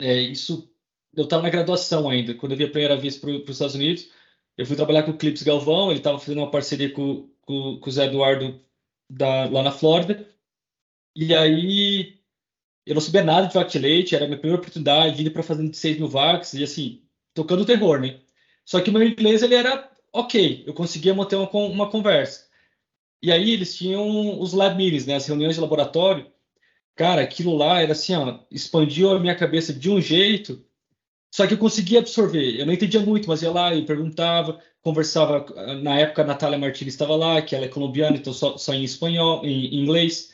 [0.00, 0.70] é, isso.
[1.16, 4.10] Eu estava na graduação ainda, quando eu vim a primeira vez para os Estados Unidos,
[4.58, 7.88] eu fui trabalhar com o Clips Galvão, ele estava fazendo uma parceria com, com, com
[7.88, 8.60] o Zé Eduardo
[9.08, 10.28] da, lá na Flórida,
[11.16, 12.18] e aí
[12.86, 15.72] eu não sabia nada de vac leite, era a minha primeira oportunidade, indo para fazer
[15.72, 17.02] 6 mil vacs, e assim,
[17.32, 18.20] tocando terror, né?
[18.64, 22.48] Só que o meu inglês, ele era ok, eu conseguia manter uma, uma conversa.
[23.22, 26.30] E aí eles tinham os lab meetings, né, as reuniões de laboratório.
[26.96, 30.64] Cara, aquilo lá era assim, ó, expandiu a minha cabeça de um jeito,
[31.34, 32.60] só que eu conseguia absorver.
[32.60, 35.44] Eu não entendia muito, mas ia lá e perguntava, conversava.
[35.82, 38.84] Na época, a Natália Martins estava lá, que ela é colombiana, então só, só em
[38.84, 40.32] espanhol, em inglês.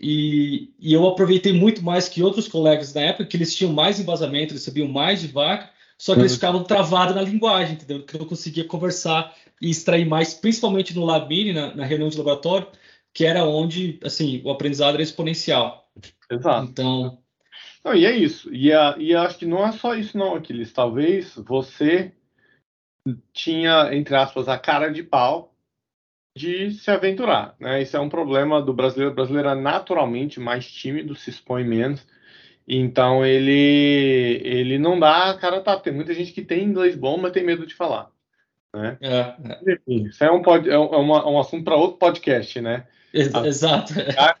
[0.00, 3.98] E, e, eu aproveitei muito mais que outros colegas na época, que eles tinham mais
[3.98, 6.36] embasamento, eles sabiam mais de vaca, só que eles uhum.
[6.36, 8.04] ficavam travados na linguagem, entendeu?
[8.04, 12.16] Que eu não conseguia conversar e extrair mais, principalmente no Labine, na, na, reunião de
[12.16, 12.68] laboratório,
[13.12, 15.87] que era onde, assim, o aprendizado era exponencial.
[16.30, 16.70] Exato.
[16.70, 17.18] Então...
[17.84, 18.52] Não, e é isso.
[18.52, 20.72] E, a, e acho que não é só isso não, Aquiles.
[20.72, 22.12] Talvez você
[23.32, 25.54] tinha, entre aspas, a cara de pau
[26.36, 27.82] de se aventurar, né?
[27.82, 29.12] Isso é um problema do brasileiro.
[29.12, 32.06] O brasileiro é naturalmente mais tímido, se expõe menos.
[32.66, 35.78] Então ele ele não dá cara tá.
[35.78, 38.10] Tem muita gente que tem inglês bom, mas tem medo de falar.
[38.74, 38.98] Né?
[39.00, 39.78] É, é.
[39.86, 42.86] Isso é um, pod, é um, é um assunto para outro podcast, né?
[43.12, 43.94] Exato.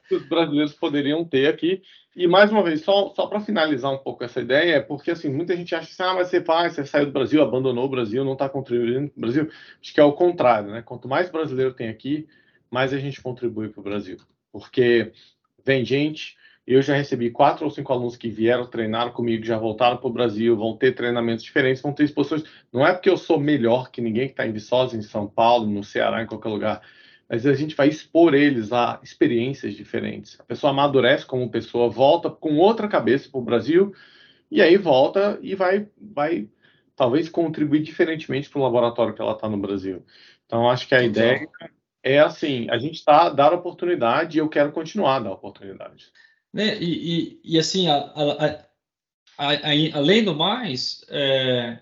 [0.08, 1.82] que os brasileiros poderiam ter aqui.
[2.14, 5.28] E mais uma vez, só, só para finalizar um pouco essa ideia, é porque assim,
[5.28, 8.24] muita gente acha assim, ah, mas você faz, você saiu do Brasil, abandonou o Brasil,
[8.24, 9.48] não está contribuindo para o Brasil.
[9.80, 10.82] Acho que é o contrário, né?
[10.82, 12.26] Quanto mais brasileiro tem aqui,
[12.70, 14.16] mais a gente contribui para o Brasil.
[14.50, 15.12] Porque
[15.64, 19.96] vem gente, eu já recebi quatro ou cinco alunos que vieram treinar comigo, já voltaram
[19.96, 22.42] para o Brasil, vão ter treinamentos diferentes, vão ter exposições.
[22.72, 25.66] Não é porque eu sou melhor que ninguém que está em Viçosa, em São Paulo,
[25.66, 26.82] no Ceará, em qualquer lugar
[27.28, 30.40] mas a gente vai expor eles a experiências diferentes.
[30.40, 33.94] A pessoa amadurece como pessoa, volta com outra cabeça para o Brasil,
[34.50, 36.48] e aí volta e vai, vai
[36.96, 40.04] talvez contribuir diferentemente para o laboratório que ela está no Brasil.
[40.46, 41.46] Então, acho que a ideia
[42.02, 46.06] é assim: a gente está dar oportunidade e eu quero continuar a dar oportunidade.
[46.52, 46.78] Né?
[46.78, 48.64] E, e, e, assim, a, a,
[49.36, 51.78] a, além do mais, é,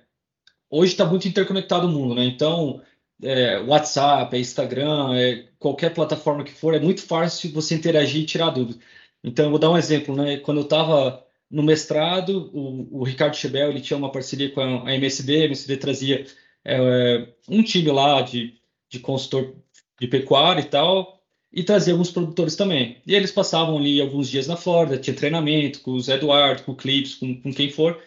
[0.69, 2.25] hoje está muito interconectado o mundo, né?
[2.25, 2.83] Então,
[3.23, 8.27] é, WhatsApp, é Instagram, é qualquer plataforma que for, é muito fácil você interagir e
[8.27, 8.81] tirar dúvidas.
[9.25, 10.39] Então, eu vou dar um exemplo, né?
[10.39, 14.95] Quando eu estava no mestrado, o, o, Ricardo Chebel, ele tinha uma parceria com a,
[14.95, 16.27] MSD, a MSD trazia
[16.65, 18.55] é, um time lá de,
[18.89, 19.55] de consultor
[20.01, 23.01] de pecuária e tal, e trazia alguns produtores também.
[23.07, 26.77] E eles passavam ali alguns dias na Flórida, tinha treinamento com os Eduardo, com o
[26.77, 28.01] Clips, com, com quem for.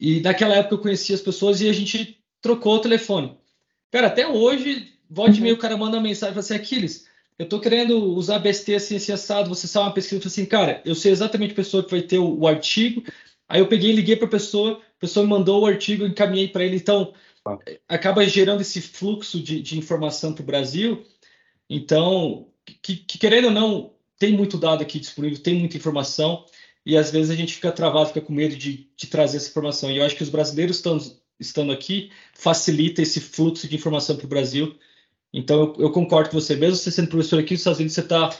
[0.00, 3.36] E naquela época eu conhecia as pessoas e a gente trocou o telefone.
[3.96, 5.44] Cara, até hoje, volte uhum.
[5.44, 8.74] meio, o cara manda uma mensagem e fala assim, Aquiles, eu tô querendo usar BST
[8.74, 11.82] assim, assim, assado, você sabe uma pesquisa, eu assim, cara, eu sei exatamente a pessoa
[11.82, 13.02] que vai ter o, o artigo,
[13.48, 16.46] aí eu peguei liguei para a pessoa, a pessoa me mandou o artigo, eu encaminhei
[16.46, 17.14] para ele, então
[17.88, 21.02] acaba gerando esse fluxo de, de informação para o Brasil,
[21.66, 22.48] então,
[22.82, 26.44] que, que, querendo ou não, tem muito dado aqui disponível, tem muita informação,
[26.84, 29.90] e às vezes a gente fica travado, fica com medo de, de trazer essa informação,
[29.90, 30.98] e eu acho que os brasileiros estão
[31.38, 34.76] estando aqui facilita esse fluxo de informação para o Brasil.
[35.32, 36.56] Então, eu, eu, concordo com você.
[36.56, 38.30] Mesmo você sendo professor aqui nos Estados Unidos, você está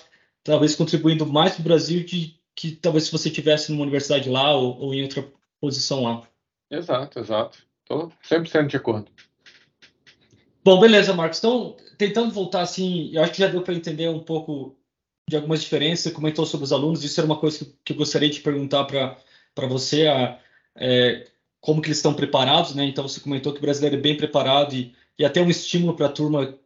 [0.43, 4.55] talvez contribuindo mais para o Brasil de que talvez se você tivesse numa universidade lá
[4.55, 5.29] ou, ou em outra
[5.61, 6.23] posição lá.
[6.71, 7.59] Exato, exato.
[7.83, 9.11] Estou 100% de acordo.
[10.65, 11.39] Bom, beleza, Marcos.
[11.39, 14.75] Então, tentando voltar assim, eu acho que já deu para entender um pouco
[15.29, 16.05] de algumas diferenças.
[16.05, 18.85] Você comentou sobre os alunos, isso era uma coisa que, que eu gostaria de perguntar
[18.85, 20.07] para você.
[20.07, 20.41] A,
[20.75, 21.29] é,
[21.61, 22.85] como que eles estão preparados, né?
[22.85, 26.07] Então você comentou que o brasileiro é bem preparado e, e até um estímulo para
[26.07, 26.59] a turma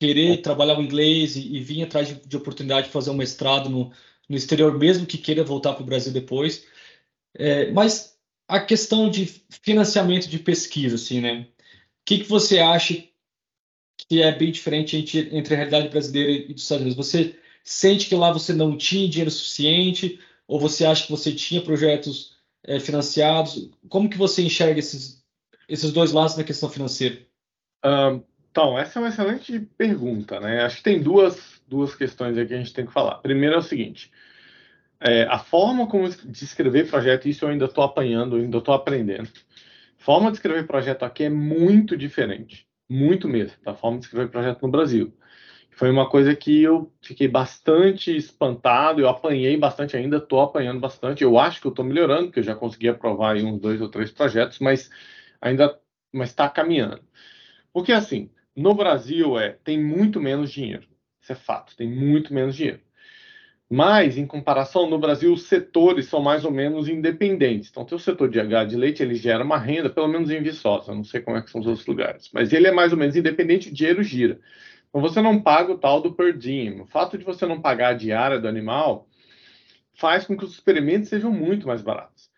[0.00, 3.68] querer trabalhar o inglês e, e vir atrás de, de, oportunidade de fazer um mestrado
[3.68, 3.92] no,
[4.28, 6.64] no exterior, mesmo que queira voltar para o Brasil depois.
[7.34, 8.16] É, mas
[8.46, 9.26] a questão de
[9.62, 11.40] financiamento de pesquisa, assim, né?
[11.40, 11.46] O
[12.04, 13.04] que, que você acha
[13.96, 17.06] que é bem diferente entre, entre a realidade brasileira e dos Estados Unidos?
[17.06, 21.60] Você sente que lá você não tinha dinheiro suficiente ou você acha que você tinha
[21.60, 23.70] projetos é, financiados?
[23.88, 25.24] Como que você enxerga esses,
[25.68, 27.18] esses dois lados na questão financeira?
[27.84, 30.62] Um, então, essa é uma excelente pergunta, né?
[30.62, 33.16] Acho que tem duas, duas questões aqui que a gente tem que falar.
[33.16, 34.10] Primeiro é o seguinte,
[35.00, 39.28] é, a forma como de escrever projeto, isso eu ainda estou apanhando, ainda estou aprendendo.
[39.96, 44.62] Forma de escrever projeto aqui é muito diferente, muito mesmo, da forma de escrever projeto
[44.62, 45.12] no Brasil
[45.78, 51.22] foi uma coisa que eu fiquei bastante espantado, eu apanhei bastante ainda, estou apanhando bastante.
[51.22, 53.88] Eu acho que eu estou melhorando, porque eu já consegui aprovar em uns dois ou
[53.88, 54.90] três projetos, mas
[55.40, 55.78] ainda
[56.14, 57.00] está caminhando.
[57.72, 60.84] Porque assim, no Brasil é tem muito menos dinheiro,
[61.20, 62.80] isso é fato, tem muito menos dinheiro.
[63.70, 67.68] Mas, em comparação, no Brasil, os setores são mais ou menos independentes.
[67.70, 70.42] Então, tem o setor de H de leite, ele gera uma renda, pelo menos em
[70.42, 72.98] Viçosa, não sei como é que são os outros lugares, mas ele é mais ou
[72.98, 74.40] menos independente, o dinheiro gira.
[74.88, 76.80] Então você não paga o tal do per diem.
[76.80, 79.08] O fato de você não pagar a diária do animal
[79.94, 82.30] faz com que os experimentos sejam muito mais baratos.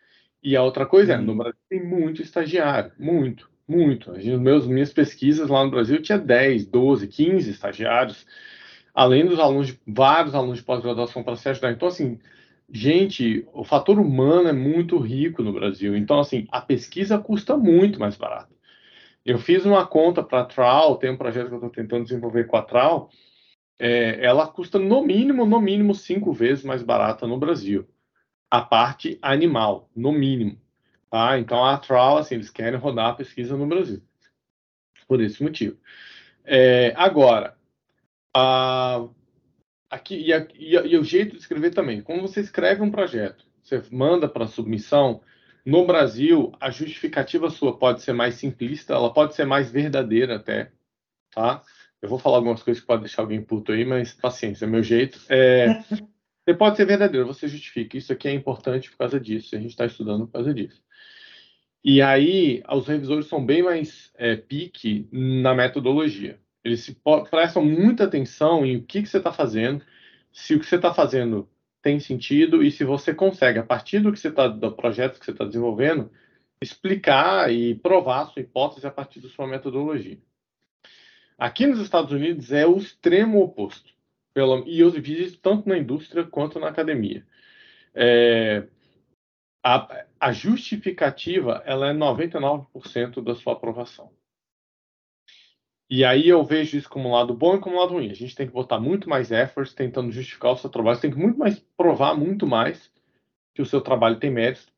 [0.42, 4.10] E a outra coisa é, no Brasil tem muito estagiário, muito, muito.
[4.12, 8.26] As meus, minhas pesquisas lá no Brasil tinha 10, 12, 15 estagiários,
[8.94, 11.72] além dos alunos, de, vários alunos de pós-graduação para se ajudar.
[11.72, 12.18] Então, assim,
[12.72, 15.94] gente, o fator humano é muito rico no Brasil.
[15.94, 18.54] Então, assim, a pesquisa custa muito mais barato.
[19.30, 22.48] Eu fiz uma conta para a Trau, tem um projeto que eu estou tentando desenvolver
[22.48, 23.10] com a Trau,
[23.78, 27.88] é, ela custa no mínimo, no mínimo, cinco vezes mais barata no Brasil.
[28.50, 30.60] A parte animal, no mínimo.
[31.08, 31.38] Tá?
[31.38, 34.02] Então a Trau, assim, eles querem rodar a pesquisa no Brasil.
[35.06, 35.78] Por esse motivo.
[36.44, 37.56] É, agora,
[38.34, 39.06] a,
[39.88, 42.02] aqui, e, a, e, a, e o jeito de escrever também.
[42.02, 45.22] Como você escreve um projeto, você manda para submissão,
[45.70, 50.72] no Brasil, a justificativa sua pode ser mais simplista, ela pode ser mais verdadeira até,
[51.30, 51.62] tá?
[52.02, 54.82] Eu vou falar algumas coisas que podem deixar alguém puto aí, mas paciência, é meu
[54.82, 55.20] jeito.
[55.28, 55.80] É,
[56.44, 57.96] você pode ser verdadeiro, você justifica.
[57.96, 60.82] Isso aqui é importante por causa disso, a gente está estudando por causa disso.
[61.84, 66.40] E aí, os revisores são bem mais é, pique na metodologia.
[66.64, 67.00] Eles se,
[67.30, 69.84] prestam muita atenção em o que, que você está fazendo,
[70.32, 71.48] se o que você está fazendo
[71.82, 75.24] tem sentido e se você consegue, a partir do que você está, do projeto que
[75.24, 76.10] você está desenvolvendo,
[76.62, 80.18] explicar e provar a sua hipótese a partir da sua metodologia.
[81.38, 83.90] Aqui nos Estados Unidos é o extremo oposto.
[84.34, 87.26] Pelo, e eu vi isso tanto na indústria quanto na academia.
[87.94, 88.68] É,
[89.62, 94.12] a, a, justificativa ela é 99% da sua aprovação.
[95.90, 98.10] E aí eu vejo isso como um lado bom e como um lado ruim.
[98.10, 100.94] A gente tem que botar muito mais efforts tentando justificar o seu trabalho.
[100.94, 102.92] Você tem que muito mais provar muito mais
[103.52, 104.72] que o seu trabalho tem mérito.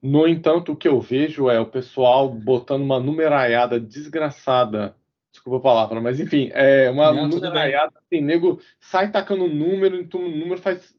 [0.00, 4.94] No entanto, o que eu vejo é o pessoal botando uma numeraiada desgraçada.
[5.32, 10.20] Desculpa a palavra, mas enfim, é uma Não, numeraiada assim, nego sai tacando número, então
[10.20, 10.94] o número faz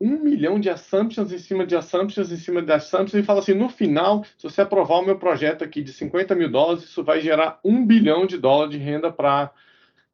[0.00, 3.54] um milhão de assumptions em cima de assumptions em cima de assumptions e fala assim,
[3.54, 7.20] no final, se você aprovar o meu projeto aqui de 50 mil dólares, isso vai
[7.20, 9.52] gerar um bilhão de dólares de renda para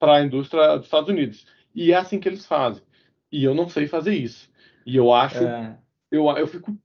[0.01, 1.47] a indústria dos Estados Unidos.
[1.75, 2.83] E é assim que eles fazem.
[3.33, 4.51] E eu não sei fazer isso.
[4.85, 5.79] E eu acho, é.
[6.11, 6.77] eu, eu fico,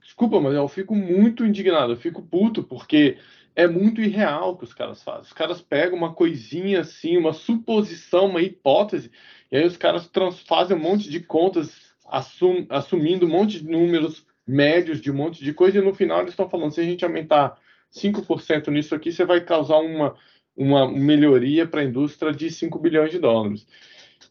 [0.00, 3.18] desculpa, mas eu fico muito indignado, eu fico puto, porque
[3.54, 5.22] é muito irreal o que os caras fazem.
[5.22, 9.10] Os caras pegam uma coisinha assim, uma suposição, uma hipótese,
[9.50, 10.10] e aí os caras
[10.46, 15.42] fazem um monte de contas, assum, assumindo um monte de números médios de um monte
[15.42, 17.58] de coisa, e no final eles estão falando: se a gente aumentar
[17.94, 20.14] 5% nisso aqui, você vai causar uma,
[20.56, 23.66] uma melhoria para a indústria de 5 bilhões de dólares.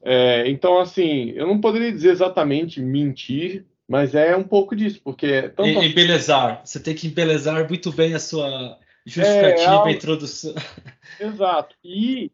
[0.03, 5.27] É, então, assim, eu não poderia dizer exatamente mentir, mas é um pouco disso, porque.
[5.27, 5.69] É tanto...
[5.69, 6.61] Embelezar.
[6.65, 10.55] Você tem que embelezar muito bem a sua justificativa, é, introdução.
[11.19, 11.75] Exato.
[11.83, 12.31] E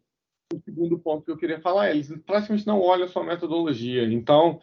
[0.54, 4.04] o segundo ponto que eu queria falar é, eles praticamente não olham a sua metodologia.
[4.06, 4.62] Então,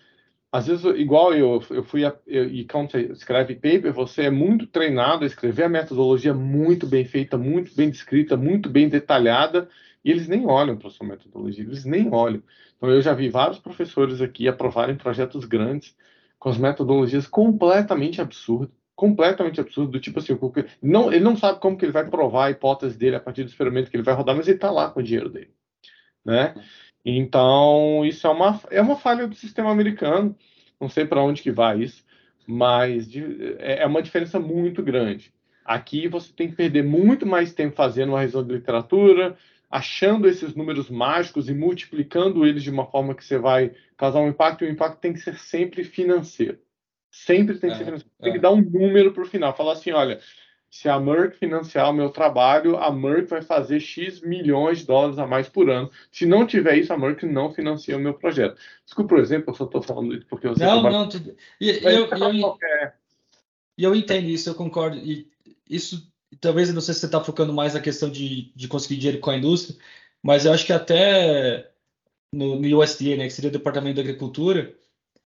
[0.55, 4.31] às vezes, igual eu, eu fui, a, eu, e quando você escreve paper, você é
[4.31, 9.69] muito treinado a escrever a metodologia muito bem feita, muito bem descrita, muito bem detalhada,
[10.05, 12.41] e eles nem olham para a sua metodologia, eles nem olham.
[12.77, 15.97] Então, eu já vi vários professores aqui aprovarem projetos grandes
[16.39, 20.39] com as metodologias completamente absurdas, completamente absurdo, do tipo assim,
[20.81, 23.49] não, ele não sabe como que ele vai provar a hipótese dele a partir do
[23.49, 25.51] experimento que ele vai rodar, mas ele está lá com o dinheiro dele,
[26.25, 26.55] né?
[27.05, 30.35] Então, isso é uma, é uma falha do sistema americano,
[30.81, 32.05] não sei para onde que vai isso,
[32.47, 35.33] mas de, é, é uma diferença muito grande.
[35.65, 39.37] Aqui você tem que perder muito mais tempo fazendo uma revisão de literatura,
[39.71, 44.29] achando esses números mágicos e multiplicando eles de uma forma que você vai causar um
[44.29, 46.59] impacto, e o impacto tem que ser sempre financeiro.
[47.11, 48.41] Sempre tem que, é, ser, tem que é.
[48.41, 49.57] dar um número para o final.
[49.57, 50.21] Falar assim, olha,
[50.75, 55.21] se a Merck financiar o meu trabalho, a Merck vai fazer X milhões de dólares
[55.21, 55.89] a mais por ano.
[56.11, 58.61] Se não tiver isso, a Merck não financia o meu projeto.
[58.85, 60.65] Desculpa, por exemplo, eu só estou falando isso porque você...
[60.65, 60.99] Não, trabalha...
[60.99, 61.37] não, tudo...
[61.61, 62.59] E, eu, eu, eu,
[63.79, 64.97] eu entendo isso, eu concordo.
[64.97, 65.31] E
[65.71, 68.97] isso, talvez, eu não sei se você está focando mais na questão de, de conseguir
[68.97, 69.79] dinheiro com a indústria,
[70.21, 71.71] mas eu acho que até
[72.33, 74.75] no, no USDA, né, que seria o Departamento da Agricultura,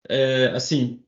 [0.08, 1.04] é, assim,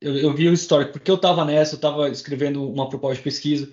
[0.00, 3.22] eu, eu vi o histórico, porque eu estava nessa, eu estava escrevendo uma proposta de
[3.22, 3.72] pesquisa,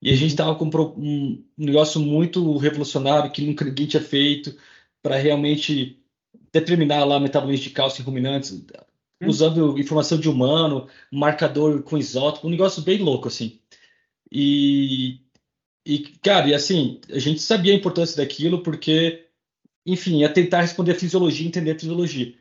[0.00, 0.66] e a gente estava com
[0.96, 4.56] um negócio muito revolucionário que nunca ninguém tinha feito
[5.02, 5.98] para realmente
[6.52, 9.26] determinar lá metabolismo de cálcio em ruminantes, hum.
[9.26, 13.58] usando informação de humano, marcador com isótopo, um negócio bem louco, assim.
[14.30, 15.20] E,
[15.84, 19.26] e, cara, e assim, a gente sabia a importância daquilo porque,
[19.84, 22.34] enfim, ia tentar responder a fisiologia, entender a fisiologia.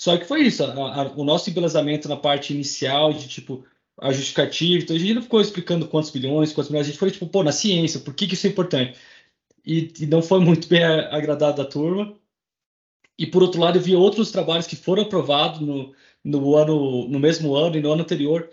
[0.00, 3.66] Só que foi isso, a, a, o nosso embelezamento na parte inicial de tipo
[4.00, 7.10] a justificativa, então a gente não ficou explicando quantos bilhões, quantos milhões, a gente foi
[7.10, 8.98] tipo, pô, na ciência, por que, que isso é importante?
[9.62, 12.16] E, e, não foi muito bem agradado da turma.
[13.18, 15.94] E por outro lado, eu vi outros trabalhos que foram aprovados no,
[16.24, 18.48] no ano, no mesmo ano e no ano anterior,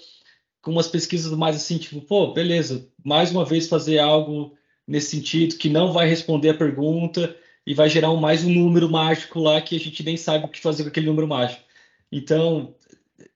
[0.61, 4.53] com umas pesquisas mais assim, tipo, pô, beleza, mais uma vez fazer algo
[4.85, 7.33] nesse sentido que não vai responder a pergunta
[7.67, 10.47] e vai gerar um, mais um número mágico lá que a gente nem sabe o
[10.47, 11.61] que fazer com aquele número mágico.
[12.09, 12.73] Então,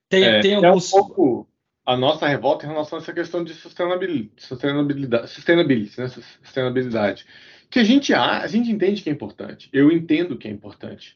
[0.08, 0.90] tem, é, tem alguns.
[0.90, 1.48] É um pouco
[1.84, 6.08] a nossa revolta em relação a essa questão de sustentabilidade, sustentabilidade, sustentabilidade, né?
[6.42, 7.26] sustentabilidade.
[7.68, 9.68] Que a gente, a gente entende que é importante.
[9.70, 11.14] Eu entendo que é importante.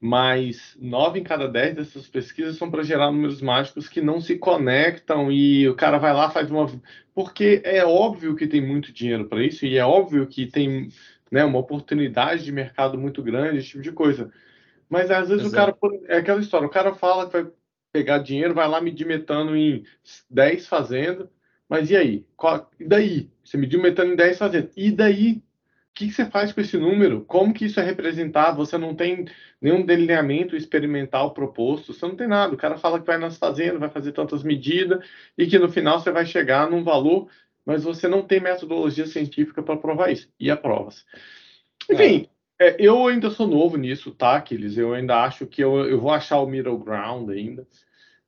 [0.00, 4.38] Mas nove em cada dez dessas pesquisas são para gerar números mágicos que não se
[4.38, 6.70] conectam e o cara vai lá faz uma.
[7.12, 10.90] Porque é óbvio que tem muito dinheiro para isso e é óbvio que tem
[11.32, 14.30] né, uma oportunidade de mercado muito grande, esse tipo de coisa.
[14.86, 15.70] Mas às vezes Exato.
[15.70, 17.50] o cara, é aquela história, o cara fala que vai
[17.90, 19.82] pegar dinheiro, vai lá medir metano em
[20.28, 21.30] 10 fazendo,
[21.66, 22.26] mas e aí?
[22.36, 23.30] Qual, e daí?
[23.42, 25.42] Você mediu metano em 10 fazendo, e daí?
[25.90, 27.22] O que, que, você faz com esse número?
[27.26, 28.56] Como que isso é representado?
[28.56, 29.26] Você não tem
[29.60, 32.54] nenhum delineamento experimental proposto, você não tem nada.
[32.54, 35.04] O cara fala que vai nas fazendas, vai fazer tantas medidas
[35.36, 37.28] e que no final você vai chegar num valor
[37.64, 40.28] mas você não tem metodologia científica para provar isso.
[40.38, 41.04] E há provas.
[41.90, 42.32] Enfim, é.
[42.62, 44.78] É, eu ainda sou novo nisso, tá, Aquiles?
[44.78, 47.66] Eu ainda acho que eu, eu vou achar o middle ground ainda.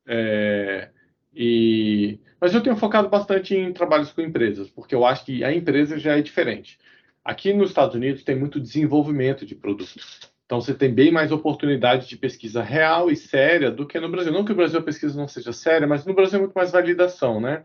[0.05, 0.89] É,
[1.33, 5.53] e, mas eu tenho focado bastante em trabalhos com empresas, porque eu acho que a
[5.53, 6.77] empresa já é diferente.
[7.23, 10.19] Aqui nos Estados Unidos tem muito desenvolvimento de produtos.
[10.45, 14.33] Então você tem bem mais oportunidade de pesquisa real e séria do que no Brasil.
[14.33, 16.71] Não que o Brasil a pesquisa não seja séria, mas no Brasil é muito mais
[16.71, 17.63] validação, né?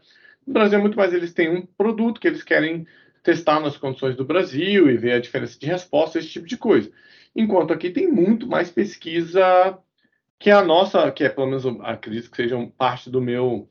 [0.50, 2.84] No Brasil é muito mais, eles têm um produto que eles querem
[3.22, 6.90] testar nas condições do Brasil e ver a diferença de resposta, esse tipo de coisa.
[7.36, 9.78] Enquanto aqui tem muito mais pesquisa
[10.40, 13.68] que a nossa, que é pelo menos acredito que seja parte do meu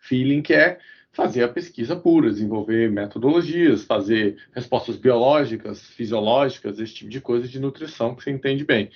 [0.00, 0.78] feeling, que é
[1.12, 7.60] fazer a pesquisa pura, desenvolver metodologias, fazer respostas biológicas, fisiológicas, esse tipo de coisa de
[7.60, 8.88] nutrição que você entende bem.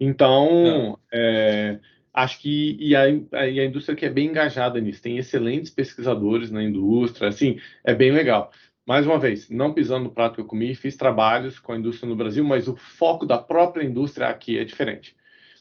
[0.00, 1.78] Então, é,
[2.14, 6.50] acho que e a, e a indústria que é bem engajada nisso, tem excelentes pesquisadores
[6.50, 8.52] na indústria, assim, é bem legal.
[8.86, 12.08] Mais uma vez, não pisando no prato que eu comi, fiz trabalhos com a indústria
[12.08, 15.16] no Brasil, mas o foco da própria indústria aqui é diferente.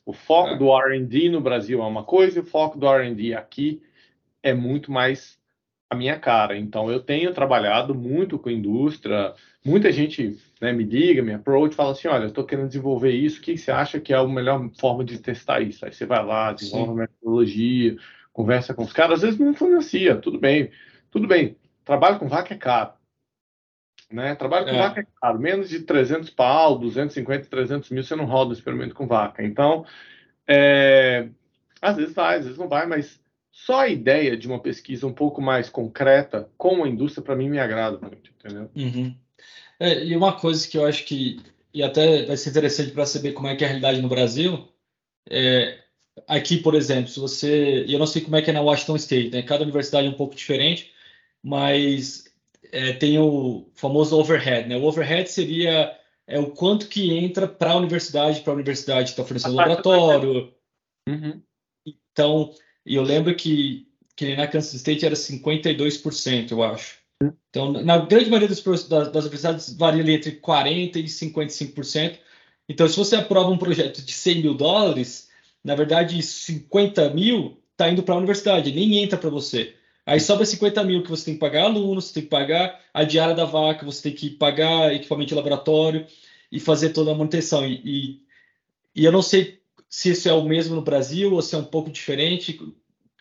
[0.05, 0.57] O foco é.
[0.57, 3.81] do R&D no Brasil é uma coisa, e o foco do R&D aqui
[4.43, 5.39] é muito mais
[5.93, 6.57] a minha cara.
[6.57, 9.33] Então, eu tenho trabalhado muito com indústria.
[9.65, 13.41] Muita gente né, me liga, me approach, fala assim: olha, estou querendo desenvolver isso, o
[13.41, 15.85] que você acha que é a melhor forma de testar isso?
[15.85, 16.91] Aí você vai lá, desenvolve Sim.
[16.91, 17.97] uma metodologia,
[18.33, 19.15] conversa com os caras.
[19.15, 20.71] Às vezes não financia, tudo bem,
[21.09, 21.55] tudo bem.
[21.85, 22.93] Trabalho com vaca é caro.
[24.11, 24.35] Né?
[24.35, 24.77] Trabalho com é.
[24.77, 25.39] vaca é caro.
[25.39, 29.43] Menos de 300 pau, 250, 300 mil, você não roda o experimento com vaca.
[29.43, 29.85] Então,
[30.47, 31.29] é...
[31.81, 33.22] às vezes vai, às vezes não vai, mas
[33.53, 37.47] só a ideia de uma pesquisa um pouco mais concreta com a indústria, para mim,
[37.47, 38.69] me agrada muito, entendeu?
[38.75, 39.15] Uhum.
[39.79, 41.39] É, e uma coisa que eu acho que,
[41.71, 44.67] e até vai ser interessante para saber como é que é a realidade no Brasil,
[45.29, 45.79] é,
[46.27, 48.95] aqui, por exemplo, se você, e eu não sei como é que é na Washington
[48.95, 49.43] State, né?
[49.43, 50.91] cada universidade é um pouco diferente,
[51.43, 52.25] mas
[52.71, 54.77] é, tem o famoso overhead, né?
[54.77, 55.95] O overhead seria
[56.25, 60.53] é o quanto que entra para a universidade, para a universidade está oferecendo laboratório.
[61.07, 61.41] Uhum.
[61.85, 62.53] Então,
[62.85, 66.97] e eu lembro que, que na Kansas State era 52%, eu acho.
[67.49, 72.17] Então, na grande maioria das, das, universidades varia entre 40% e 55%.
[72.67, 75.29] Então, se você aprova um projeto de 100 mil dólares,
[75.63, 79.75] na verdade, 50 mil está indo para a universidade, nem entra para você.
[80.05, 83.03] Aí sobra 50 mil que você tem que pagar alunos, você tem que pagar a
[83.03, 86.05] diária da vaca, você tem que pagar equipamento de laboratório
[86.51, 87.65] e fazer toda a manutenção.
[87.65, 88.21] E, e,
[88.95, 89.62] e eu não sei
[89.93, 92.59] se isso é o mesmo no Brasil ou se é um pouco diferente.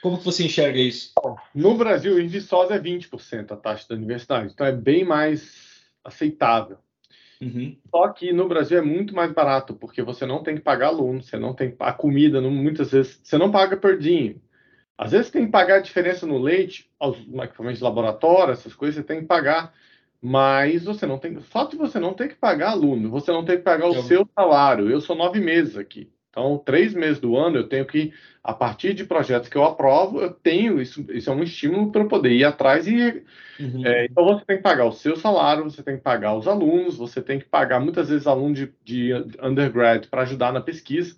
[0.00, 1.12] Como que você enxerga isso?
[1.54, 6.78] No Brasil, em Viçosa é 20% a taxa da universidade, então é bem mais aceitável.
[7.42, 7.76] Uhum.
[7.90, 11.22] Só que no Brasil é muito mais barato, porque você não tem que pagar aluno,
[11.22, 14.34] você não tem a comida, não, muitas vezes você não paga por dia.
[14.96, 18.94] Às vezes tem que pagar a diferença no leite, aos equipamentos de laboratório, essas coisas,
[18.94, 19.74] você tem que pagar,
[20.22, 21.38] mas você não tem.
[21.38, 24.02] Só que você não tem que pagar aluno, você não tem que pagar o eu...
[24.04, 24.88] seu salário.
[24.88, 26.10] Eu sou nove meses aqui.
[26.32, 28.10] Então, três meses do ano eu tenho que,
[28.42, 32.00] a partir de projetos que eu aprovo, eu tenho isso, isso é um estímulo para
[32.00, 33.22] eu poder ir atrás e.
[33.60, 33.86] Uhum.
[33.86, 36.96] É, então, você tem que pagar o seu salário, você tem que pagar os alunos,
[36.96, 39.12] você tem que pagar muitas vezes alunos de, de
[39.42, 41.14] undergrad para ajudar na pesquisa,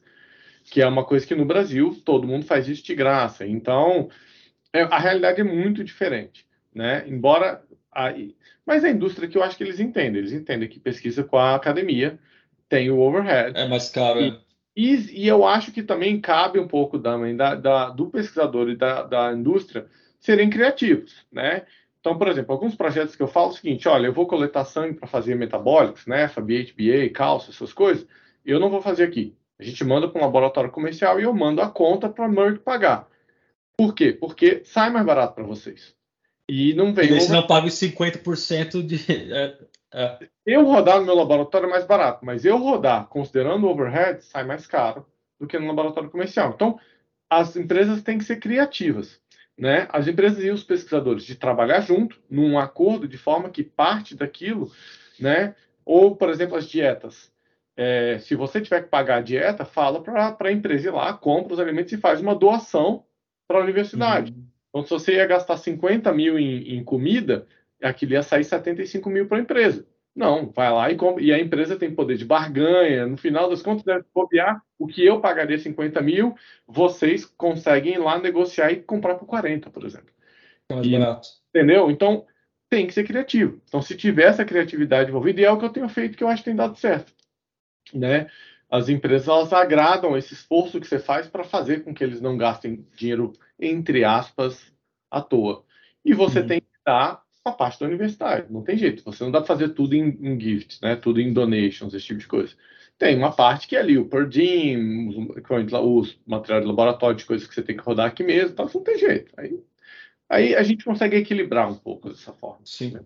[0.65, 3.47] que é uma coisa que no Brasil todo mundo faz isso de graça.
[3.47, 4.11] Então,
[4.73, 6.45] é, a realidade é muito diferente,
[6.75, 7.05] né?
[7.07, 7.63] Embora.
[7.93, 8.13] A,
[8.67, 11.55] mas a indústria que eu acho que eles entendem, eles entendem que pesquisa com a
[11.55, 12.19] academia
[12.69, 13.57] tem o overhead.
[13.57, 14.44] É mais caro, e, é.
[14.77, 17.17] E, e, eu acho que também cabe um pouco da,
[17.55, 19.87] da, do pesquisador e da, da indústria
[20.19, 21.65] serem criativos, né?
[22.01, 24.65] Então, por exemplo, alguns projetos que eu falo é o seguinte, olha, eu vou coletar
[24.65, 28.07] sangue para fazer metabólicos, né, FBHBA, cálcio, essas coisas,
[28.45, 29.35] eu não vou fazer aqui.
[29.59, 32.59] A gente manda para um laboratório comercial e eu mando a conta para a Merck
[32.59, 33.09] pagar.
[33.77, 34.13] Por quê?
[34.13, 35.95] Porque sai mais barato para vocês.
[36.49, 37.17] E não vem.
[37.17, 38.97] E se não paga os 50% de.
[39.33, 39.59] É,
[39.93, 40.29] é.
[40.47, 44.45] Eu rodar no meu laboratório é mais barato, mas eu rodar considerando o overhead sai
[44.45, 45.07] mais caro
[45.41, 46.53] do que no laboratório comercial.
[46.55, 46.79] Então,
[47.31, 49.21] as empresas têm que ser criativas.
[49.57, 49.87] Né?
[49.91, 54.71] As empresas e os pesquisadores de trabalhar junto, num acordo, de forma que parte daquilo,
[55.19, 55.55] né?
[55.85, 57.33] ou, por exemplo, as dietas.
[57.77, 61.55] É, se você tiver que pagar a dieta, fala para a empresa ir lá, compra
[61.55, 63.05] os alimentos e faz uma doação
[63.49, 64.33] para a universidade.
[64.33, 64.47] Uhum.
[64.69, 67.47] Então, se você ia gastar 50 mil em, em comida,
[67.83, 69.87] aquilo ia sair 75 mil para a empresa.
[70.15, 71.23] Não, vai lá e compra.
[71.23, 73.07] E a empresa tem poder de barganha.
[73.07, 76.37] No final das contas, deve copiar o que eu pagaria 50 mil,
[76.67, 80.11] vocês conseguem ir lá negociar e comprar por 40, por exemplo.
[80.69, 81.29] É mais e, barato.
[81.51, 81.91] Entendeu?
[81.91, 82.25] Então,
[82.71, 83.61] tem que ser criativo.
[83.67, 86.29] Então, se tiver essa criatividade envolvida, e é o que eu tenho feito, que eu
[86.29, 87.13] acho que tem dado certo.
[87.93, 88.29] Né?
[88.71, 92.37] As empresas elas agradam esse esforço que você faz para fazer com que eles não
[92.37, 94.73] gastem dinheiro, entre aspas,
[95.11, 95.65] à toa.
[96.05, 96.47] E você uhum.
[96.47, 98.51] tem que dar a parte da universidade.
[98.51, 99.03] Não tem jeito.
[99.05, 100.97] Você não dá para fazer tudo em, em gifts, né?
[100.97, 102.55] Tudo em donations, esse tipo de coisa.
[102.99, 107.47] Tem uma parte que é ali, o per os, os materiais de laboratório, de coisas
[107.47, 109.33] que você tem que rodar aqui mesmo, então não tem jeito.
[109.37, 109.61] Aí,
[110.29, 112.61] aí a gente consegue equilibrar um pouco dessa forma.
[112.65, 112.93] Sim.
[112.93, 113.01] Né?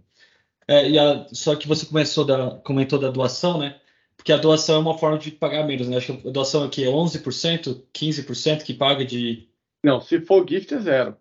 [0.68, 3.80] É, e a, só que você começou da, comentou da doação, né?
[4.16, 5.96] Porque a doação é uma forma de pagar menos, né?
[5.96, 9.48] Acho que a doação aqui é 11%, 15% que paga de.
[9.82, 11.16] Não, se for gift é zero.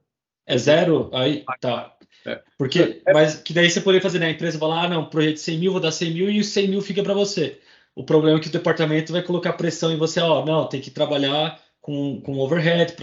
[0.45, 1.09] É zero?
[1.13, 1.96] Aí tá.
[2.28, 2.43] É.
[2.57, 3.13] Porque, é.
[3.13, 4.28] mas que daí você poderia fazer, né?
[4.28, 6.47] A empresa falar, ah, não, projeto de 100 mil, vou dar 100 mil e os
[6.47, 7.59] 100 mil fica para você.
[7.95, 10.91] O problema é que o departamento vai colocar pressão em você, ó, não, tem que
[10.91, 12.93] trabalhar com, com overhead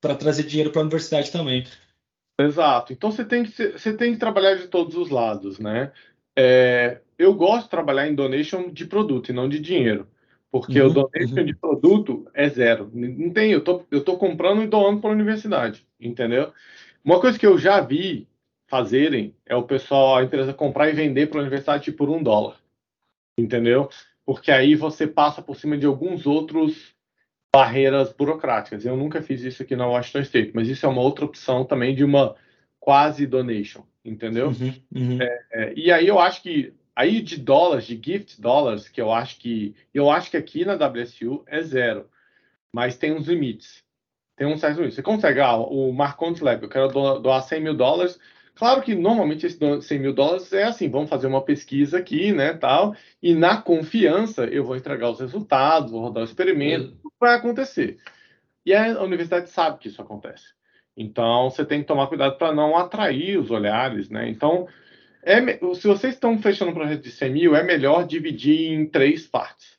[0.00, 1.64] para trazer dinheiro para a universidade também.
[2.38, 2.92] Exato.
[2.92, 5.90] Então você tem, que, você tem que trabalhar de todos os lados, né?
[6.38, 10.06] É, eu gosto de trabalhar em donation de produto e não de dinheiro.
[10.50, 11.44] Porque uhum, o donation uhum.
[11.44, 12.90] de produto é zero.
[12.92, 16.52] Não tem, eu tô, eu tô comprando e doando para a universidade, entendeu?
[17.04, 18.28] Uma coisa que eu já vi
[18.70, 22.56] fazerem é o pessoal, a empresa comprar e vender para a universidade por um dólar,
[23.36, 23.90] entendeu?
[24.24, 26.94] Porque aí você passa por cima de alguns outros
[27.52, 28.86] barreiras burocráticas.
[28.86, 31.96] Eu nunca fiz isso aqui na Washington State, mas isso é uma outra opção também
[31.96, 32.36] de uma
[32.78, 34.48] quase donation, entendeu?
[34.48, 35.18] Uhum, uhum.
[35.20, 39.10] É, é, e aí eu acho que aí de dólares, de gift dollars, que eu
[39.10, 42.08] acho que eu acho que aqui na WSU é zero,
[42.72, 43.82] mas tem uns limites.
[44.36, 44.94] Tem um certo limite.
[44.94, 48.18] Você consegue, ah, o Marcontes Lab, eu quero doar 100 mil dólares.
[48.60, 52.52] Claro que normalmente esse 100 mil dólares é assim, vamos fazer uma pesquisa aqui, né,
[52.52, 57.10] tal, e na confiança eu vou entregar os resultados, vou rodar o experimento, uhum.
[57.18, 57.96] vai acontecer.
[58.66, 60.44] E a universidade sabe que isso acontece.
[60.94, 64.28] Então, você tem que tomar cuidado para não atrair os olhares, né?
[64.28, 64.68] Então,
[65.22, 65.40] é,
[65.74, 69.78] se vocês estão fechando um projeto de 100 mil, é melhor dividir em três partes.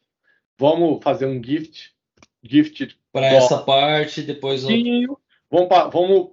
[0.57, 1.91] Vamos fazer um gift,
[2.41, 5.19] gift para essa parte, depois outro.
[5.51, 6.29] Vamos, vamos,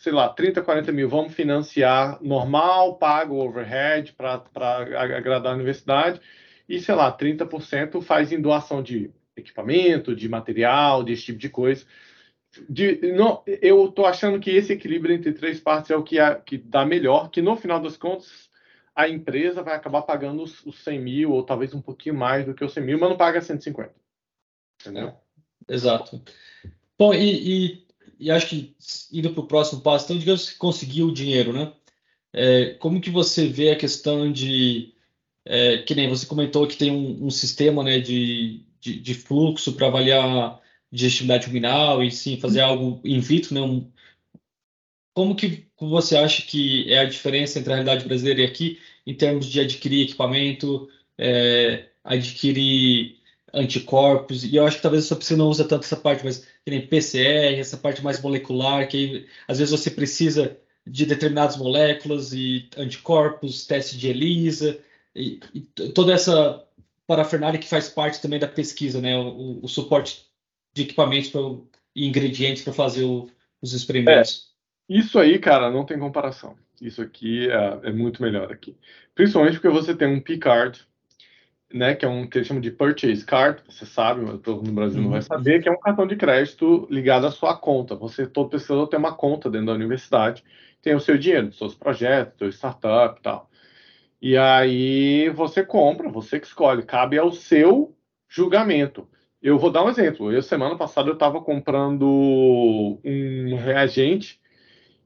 [0.00, 4.42] sei lá, 30, 40 mil, vamos financiar normal, pago overhead para
[4.96, 6.20] agradar a universidade,
[6.68, 11.84] e sei lá, 30% faz em doação de equipamento, de material, desse tipo de coisa
[12.68, 16.34] de, não, eu estou achando que esse equilíbrio entre três partes é o que, é,
[16.34, 18.48] que dá melhor, que no final das contas
[18.94, 22.54] a empresa vai acabar pagando os, os 100 mil, ou talvez um pouquinho mais do
[22.54, 23.94] que os 100 mil, mas não paga 150.
[24.80, 25.14] Entendeu?
[25.68, 26.20] Exato.
[26.98, 27.86] Bom, e, e,
[28.18, 28.74] e acho que
[29.12, 31.72] indo para o próximo passo, então, digamos que conseguiu o dinheiro, né?
[32.32, 34.94] É, como que você vê a questão de,
[35.44, 39.72] é, que nem você comentou que tem um, um sistema né, de, de, de fluxo
[39.74, 40.60] para avaliar
[40.90, 43.60] digestibilidade ruminal e sim fazer algo in vitro, né?
[43.60, 43.90] Um,
[45.14, 49.14] como que você acha que é a diferença entre a realidade brasileira e aqui em
[49.14, 53.17] termos de adquirir equipamento, é, adquirir
[53.52, 54.44] anticorpos?
[54.44, 57.76] E eu acho que talvez você não usa tanto essa parte, mas tem PCR, essa
[57.76, 63.98] parte mais molecular, que aí, às vezes você precisa de determinadas moléculas e anticorpos, teste
[63.98, 64.78] de ELISA,
[65.14, 66.64] e, e toda essa
[67.06, 69.16] parafernália que faz parte também da pesquisa, né?
[69.16, 70.26] O, o suporte
[70.74, 71.40] de equipamentos pra,
[71.94, 73.28] e ingredientes para fazer o,
[73.60, 74.54] os experimentos.
[74.88, 76.56] É, isso aí, cara, não tem comparação.
[76.80, 78.76] Isso aqui é, é, muito melhor aqui.
[79.14, 80.86] Principalmente porque você tem um P-Card,
[81.72, 84.72] né, que é um que eles chamam de Purchase Card, você sabe, mas todo no
[84.72, 85.26] Brasil não vai uhum.
[85.26, 87.94] saber, que é um cartão de crédito ligado à sua conta.
[87.96, 90.42] Você, todo pessoa tem uma conta dentro da universidade,
[90.80, 93.50] tem o seu dinheiro, seus projetos, seu startup e tal.
[94.20, 97.94] E aí você compra, você que escolhe, cabe ao seu
[98.28, 99.08] julgamento.
[99.40, 100.32] Eu vou dar um exemplo.
[100.32, 104.40] Eu, semana passada, eu estava comprando um reagente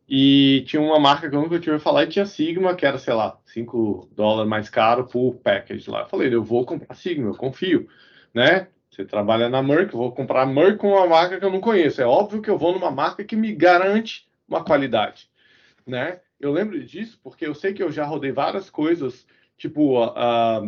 [0.08, 3.14] e tinha uma marca que eu nunca tive falar e tinha Sigma, que era, sei
[3.14, 6.00] lá, 5 dólares mais caro por package lá.
[6.00, 7.88] Eu falei, eu vou comprar Sigma, eu confio,
[8.34, 8.68] né?
[8.90, 12.02] Você trabalha na Merck, eu vou comprar Merck com uma marca que eu não conheço.
[12.02, 15.30] É óbvio que eu vou numa marca que me garante uma qualidade,
[15.86, 16.20] né?
[16.38, 19.26] Eu lembro disso porque eu sei que eu já rodei várias coisas
[19.56, 20.12] tipo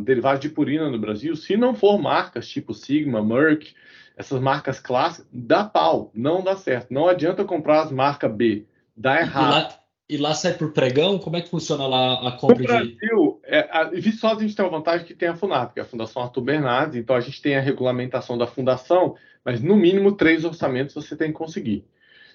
[0.05, 3.75] derivados de purina no Brasil, se não for marcas tipo Sigma, Merck,
[4.17, 6.95] essas marcas clássicas, dá pau, não dá certo.
[6.95, 8.65] Não adianta comprar as marcas B,
[8.97, 9.53] dá errado.
[9.53, 9.81] E lá,
[10.11, 11.19] e lá sai por pregão?
[11.19, 13.55] Como é que funciona lá a compra no Brasil, de...
[13.55, 15.87] é, a Viçosa a gente tem a vantagem que tem a FUNAP, que é a
[15.87, 20.45] Fundação Arthur Bernardes, então a gente tem a regulamentação da fundação, mas no mínimo três
[20.45, 21.87] orçamentos você tem que conseguir.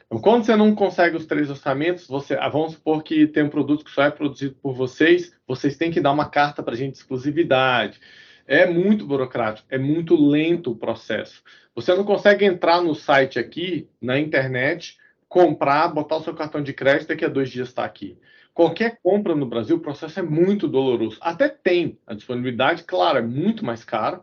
[0.10, 3.50] Então, quando você não consegue os três orçamentos, você, ah, vamos supor que tem um
[3.50, 6.78] produto que só é produzido por vocês, vocês têm que dar uma carta para a
[6.78, 8.00] gente de exclusividade.
[8.48, 11.44] É muito burocrático, é muito lento o processo.
[11.76, 14.98] Você não consegue entrar no site aqui, na internet,
[15.30, 18.18] comprar, botar o seu cartão de crédito, daqui a dois dias está aqui.
[18.54, 21.18] Qualquer compra no Brasil, o processo é muito doloroso.
[21.22, 24.22] Até tem a disponibilidade, claro, é muito mais caro,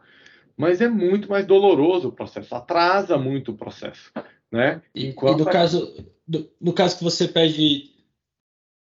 [0.57, 4.13] mas é muito mais doloroso o processo, atrasa muito o processo.
[4.51, 4.83] Né?
[4.95, 7.91] E, e no, caso, no, no, caso que você pede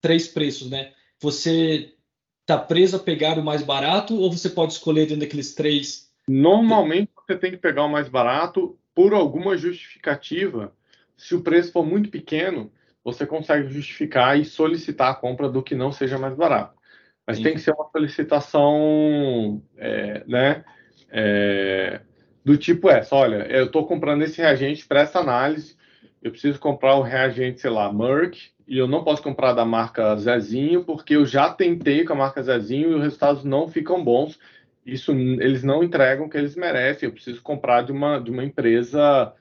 [0.01, 0.93] três preços, né?
[1.19, 1.93] Você
[2.41, 6.11] está preso a pegar o mais barato ou você pode escolher dentro daqueles três?
[6.27, 10.73] Normalmente você tem que pegar o mais barato por alguma justificativa.
[11.17, 12.71] Se o preço for muito pequeno,
[13.03, 16.77] você consegue justificar e solicitar a compra do que não seja mais barato.
[17.25, 17.43] Mas Sim.
[17.43, 20.63] tem que ser uma solicitação, é, né?
[21.09, 22.01] É,
[22.43, 25.75] do tipo essa, olha, eu estou comprando esse reagente para essa análise,
[26.21, 30.15] eu preciso comprar o reagente, sei lá, Merck, e eu não posso comprar da marca
[30.17, 34.39] Zezinho, porque eu já tentei com a marca Zezinho e os resultados não ficam bons.
[34.85, 37.07] Isso eles não entregam o que eles merecem.
[37.07, 39.33] Eu preciso comprar de uma, de uma empresa,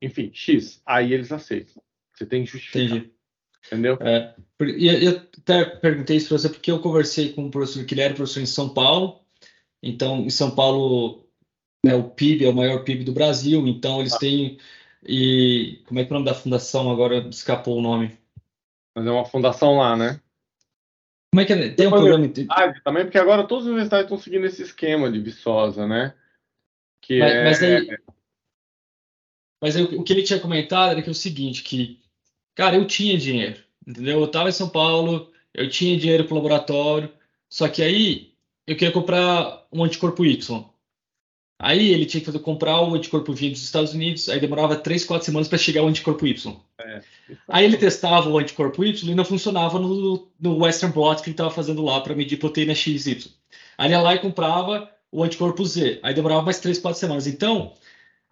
[0.00, 0.82] enfim, X.
[0.86, 1.82] Aí eles aceitam.
[2.14, 2.82] Você tem que justificar.
[2.82, 3.12] Entendi.
[3.66, 3.96] Entendeu?
[4.00, 7.94] É, e eu até perguntei isso para você porque eu conversei com o professor que
[7.94, 9.20] ele era professor em São Paulo.
[9.82, 11.26] Então, em São Paulo,
[11.84, 14.18] né, o PIB é o maior PIB do Brasil, então eles ah.
[14.18, 14.58] têm.
[15.04, 16.90] E como é que é o nome da fundação?
[16.90, 18.16] Agora escapou o nome.
[18.94, 20.20] Mas é uma fundação lá, né?
[21.32, 21.70] Como é que é?
[21.70, 22.28] Tem um programa.
[22.84, 26.14] Também, porque agora todas as universidades estão seguindo esse esquema de Viçosa, né?
[27.00, 27.44] Que mas, é...
[27.44, 27.98] mas aí,
[29.62, 32.00] mas o que ele tinha comentado era que é o seguinte, que,
[32.52, 34.18] cara, eu tinha dinheiro, entendeu?
[34.18, 37.08] Eu estava em São Paulo, eu tinha dinheiro para o laboratório,
[37.48, 38.32] só que aí
[38.66, 40.64] eu queria comprar um anticorpo Y.
[41.60, 45.04] Aí ele tinha que fazer, comprar o anticorpo V dos Estados Unidos, aí demorava 3,
[45.04, 46.56] 4 semanas para chegar o anticorpo Y.
[46.80, 47.00] É,
[47.46, 51.34] aí ele testava o anticorpo Y e não funcionava no, no Western blot que ele
[51.34, 53.30] estava fazendo lá para medir proteína XY.
[53.78, 56.00] Aí ele ia lá e comprava o anticorpo Z.
[56.02, 57.28] Aí demorava mais 3, 4 semanas.
[57.28, 57.74] Então,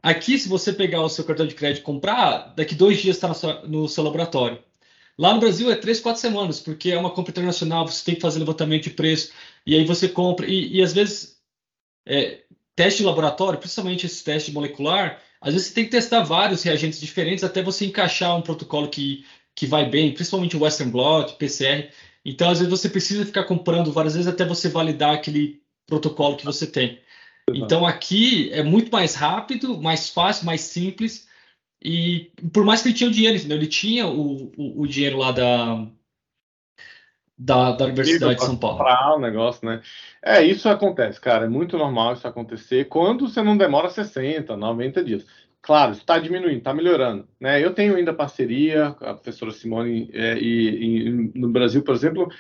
[0.03, 3.29] aqui, se você pegar o seu cartão de crédito e comprar, daqui dois dias está
[3.67, 4.63] no, seu laboratório.
[5.19, 8.21] Lá no Brasil é 3, 4 semanas, porque é uma compra internacional, você tem que
[8.21, 9.33] fazer levantamento de preço,
[9.67, 10.47] e aí você compra.
[10.47, 11.39] E, e às vezes,
[12.07, 12.43] é,
[12.75, 17.01] teste de laboratório, principalmente esse teste molecular, às vezes você tem que testar vários reagentes
[17.01, 19.25] diferentes até você encaixar um protocolo que,
[19.55, 21.91] que vai bem, principalmente o Western blot, PCR.
[22.25, 26.45] Então, às vezes você precisa ficar comprando várias vezes até você validar aquele protocolo que
[26.45, 27.01] você tem.
[27.55, 31.29] Então aqui é muito mais rápido, mais fácil, mais simples.
[31.83, 33.57] E por mais que ele tinha o dinheiro, entendeu?
[33.57, 35.87] ele tinha o, o, o dinheiro lá da,
[37.39, 38.79] da, da Universidade de São Paulo.
[38.79, 39.81] Para o negócio, né?
[40.23, 41.47] É, isso acontece, cara.
[41.47, 45.27] É muito normal isso acontecer quando você não demora 60, 90 dias.
[45.63, 47.27] Claro, isso está diminuindo, está melhorando.
[47.39, 47.65] Né?
[47.65, 52.31] Eu tenho ainda parceria com a professora Simone é, e, e, no Brasil, por exemplo,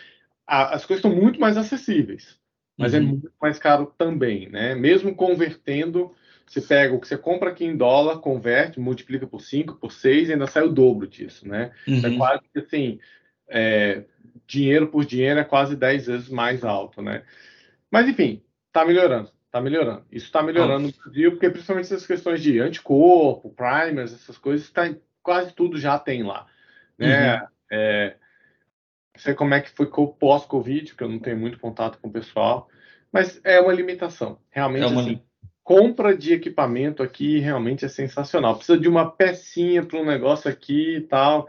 [0.46, 2.39] a, as coisas estão muito mais acessíveis
[2.81, 3.05] mas é uhum.
[3.05, 4.74] é muito mais caro também, né?
[4.74, 6.14] Mesmo convertendo,
[6.47, 10.28] você pega o que você compra aqui em dólar, converte, multiplica por 5, por 6
[10.28, 11.72] e ainda sai o dobro disso, né?
[11.87, 12.07] É uhum.
[12.07, 12.99] É quase que assim,
[13.47, 14.05] é,
[14.47, 17.22] dinheiro por dinheiro é quase 10 vezes mais alto, né?
[17.91, 20.07] Mas enfim, tá melhorando, tá melhorando.
[20.11, 24.91] Isso está melhorando no Brasil, porque principalmente essas questões de anticorpo, primers, essas coisas, tá,
[25.22, 26.47] quase tudo já tem lá,
[26.97, 27.35] né?
[27.35, 27.49] Uhum.
[27.72, 28.16] É,
[29.14, 32.12] não sei como é que foi pós-Covid, que eu não tenho muito contato com o
[32.12, 32.68] pessoal,
[33.12, 34.38] mas é uma limitação.
[34.50, 35.00] Realmente, é uma...
[35.00, 35.22] assim,
[35.62, 38.56] compra de equipamento aqui realmente é sensacional.
[38.56, 41.48] Precisa de uma pecinha para um negócio aqui e tal.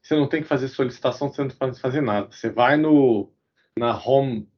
[0.00, 2.28] Você não tem que fazer solicitação, você não tem que fazer nada.
[2.30, 3.32] Você vai no
[3.78, 4.48] na Home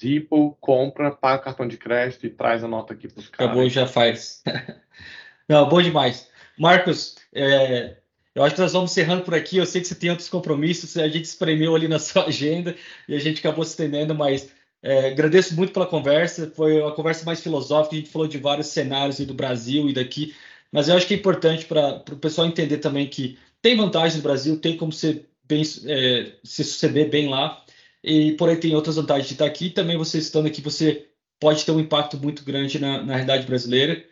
[0.00, 3.52] Depot, compra, paga o cartão de crédito e traz a nota aqui para os caras.
[3.52, 4.42] Acabou, já faz.
[5.48, 6.30] não, bom demais.
[6.58, 7.98] Marcos, é,
[8.34, 9.56] eu acho que nós vamos encerrando por aqui.
[9.56, 12.76] Eu sei que você tem outros compromissos, a gente espremeu ali na sua agenda
[13.08, 14.50] e a gente acabou se estendendo, mas
[14.82, 16.50] é, agradeço muito pela conversa.
[16.54, 20.34] Foi uma conversa mais filosófica, a gente falou de vários cenários do Brasil e daqui,
[20.72, 24.22] mas eu acho que é importante para o pessoal entender também que tem vantagens no
[24.22, 27.62] Brasil, tem como ser bem, é, se suceder bem lá,
[28.02, 29.70] e porém tem outras vantagens de estar aqui.
[29.70, 31.06] Também você estando aqui, você
[31.38, 34.04] pode ter um impacto muito grande na, na realidade brasileira.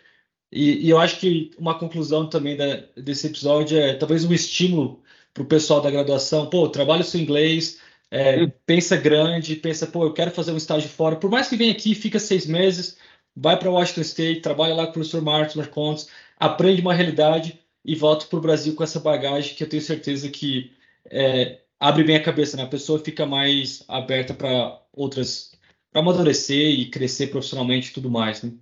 [0.51, 5.03] E, e, eu acho que uma conclusão também da, desse episódio é talvez um estímulo
[5.35, 6.49] para o pessoal da graduação.
[6.49, 7.81] Pô, trabalha o seu inglês,
[8.11, 11.17] é, pensa grande, pensa, pô, eu quero fazer um estágio fora.
[11.17, 12.99] Por mais que venha aqui, fica seis meses,
[13.37, 17.95] vai para Washington State, trabalha lá com o professor Marcos Marcontes, aprende uma realidade e
[17.95, 20.73] volta para o Brasil com essa bagagem que eu tenho certeza que
[21.11, 22.65] é, abre bem a cabeça, né?
[22.65, 25.53] A pessoa fica mais aberta para outras,
[25.91, 28.53] para amadurecer e crescer profissionalmente e tudo mais, né?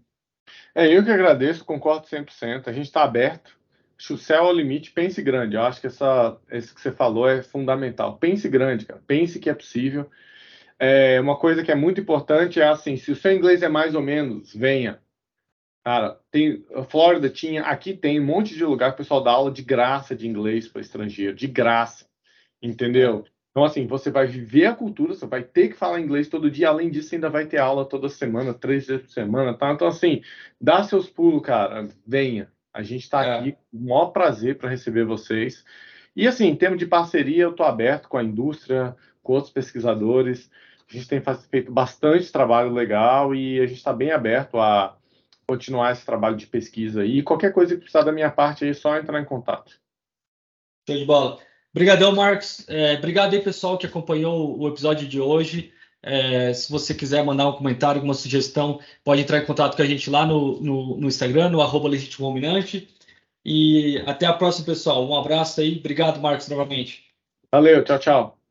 [0.74, 2.68] É, eu que agradeço, concordo 100%.
[2.68, 3.56] A gente está aberto.
[4.10, 5.56] O céu é o limite, pense grande.
[5.56, 8.18] Eu acho que essa, isso que você falou é fundamental.
[8.18, 9.02] Pense grande, cara.
[9.06, 10.10] Pense que é possível.
[10.78, 13.94] É, uma coisa que é muito importante é assim: se o seu inglês é mais
[13.94, 15.00] ou menos, venha.
[15.82, 19.30] Cara, tem, a Flórida tinha, aqui tem um monte de lugar que o pessoal dá
[19.30, 22.06] aula de graça de inglês para estrangeiro, de graça,
[22.60, 23.24] entendeu?
[23.56, 26.68] Então, assim, você vai viver a cultura, você vai ter que falar inglês todo dia.
[26.68, 29.72] Além disso, ainda vai ter aula toda semana, três vezes por semana, tá?
[29.72, 30.20] Então, assim,
[30.60, 31.88] dá seus pulos, cara.
[32.06, 32.52] Venha.
[32.70, 33.38] A gente está é.
[33.38, 35.64] aqui com o maior prazer para receber vocês.
[36.14, 40.50] E, assim, em termos de parceria, eu estou aberto com a indústria, com outros pesquisadores.
[40.90, 44.98] A gente tem feito bastante trabalho legal e a gente está bem aberto a
[45.48, 47.06] continuar esse trabalho de pesquisa.
[47.06, 49.80] E qualquer coisa que precisar da minha parte aí, é só entrar em contato.
[50.86, 51.55] Show de bola.
[51.76, 52.64] Obrigadão, Marcos.
[52.68, 55.74] É, obrigado aí, pessoal, que acompanhou o episódio de hoje.
[56.02, 59.84] É, se você quiser mandar um comentário, alguma sugestão, pode entrar em contato com a
[59.84, 62.88] gente lá no, no, no Instagram, no arroba Legítimo Dominante.
[63.44, 65.06] E até a próxima, pessoal.
[65.06, 65.76] Um abraço aí.
[65.76, 67.04] Obrigado, Marcos, novamente.
[67.52, 68.45] Valeu, tchau, tchau.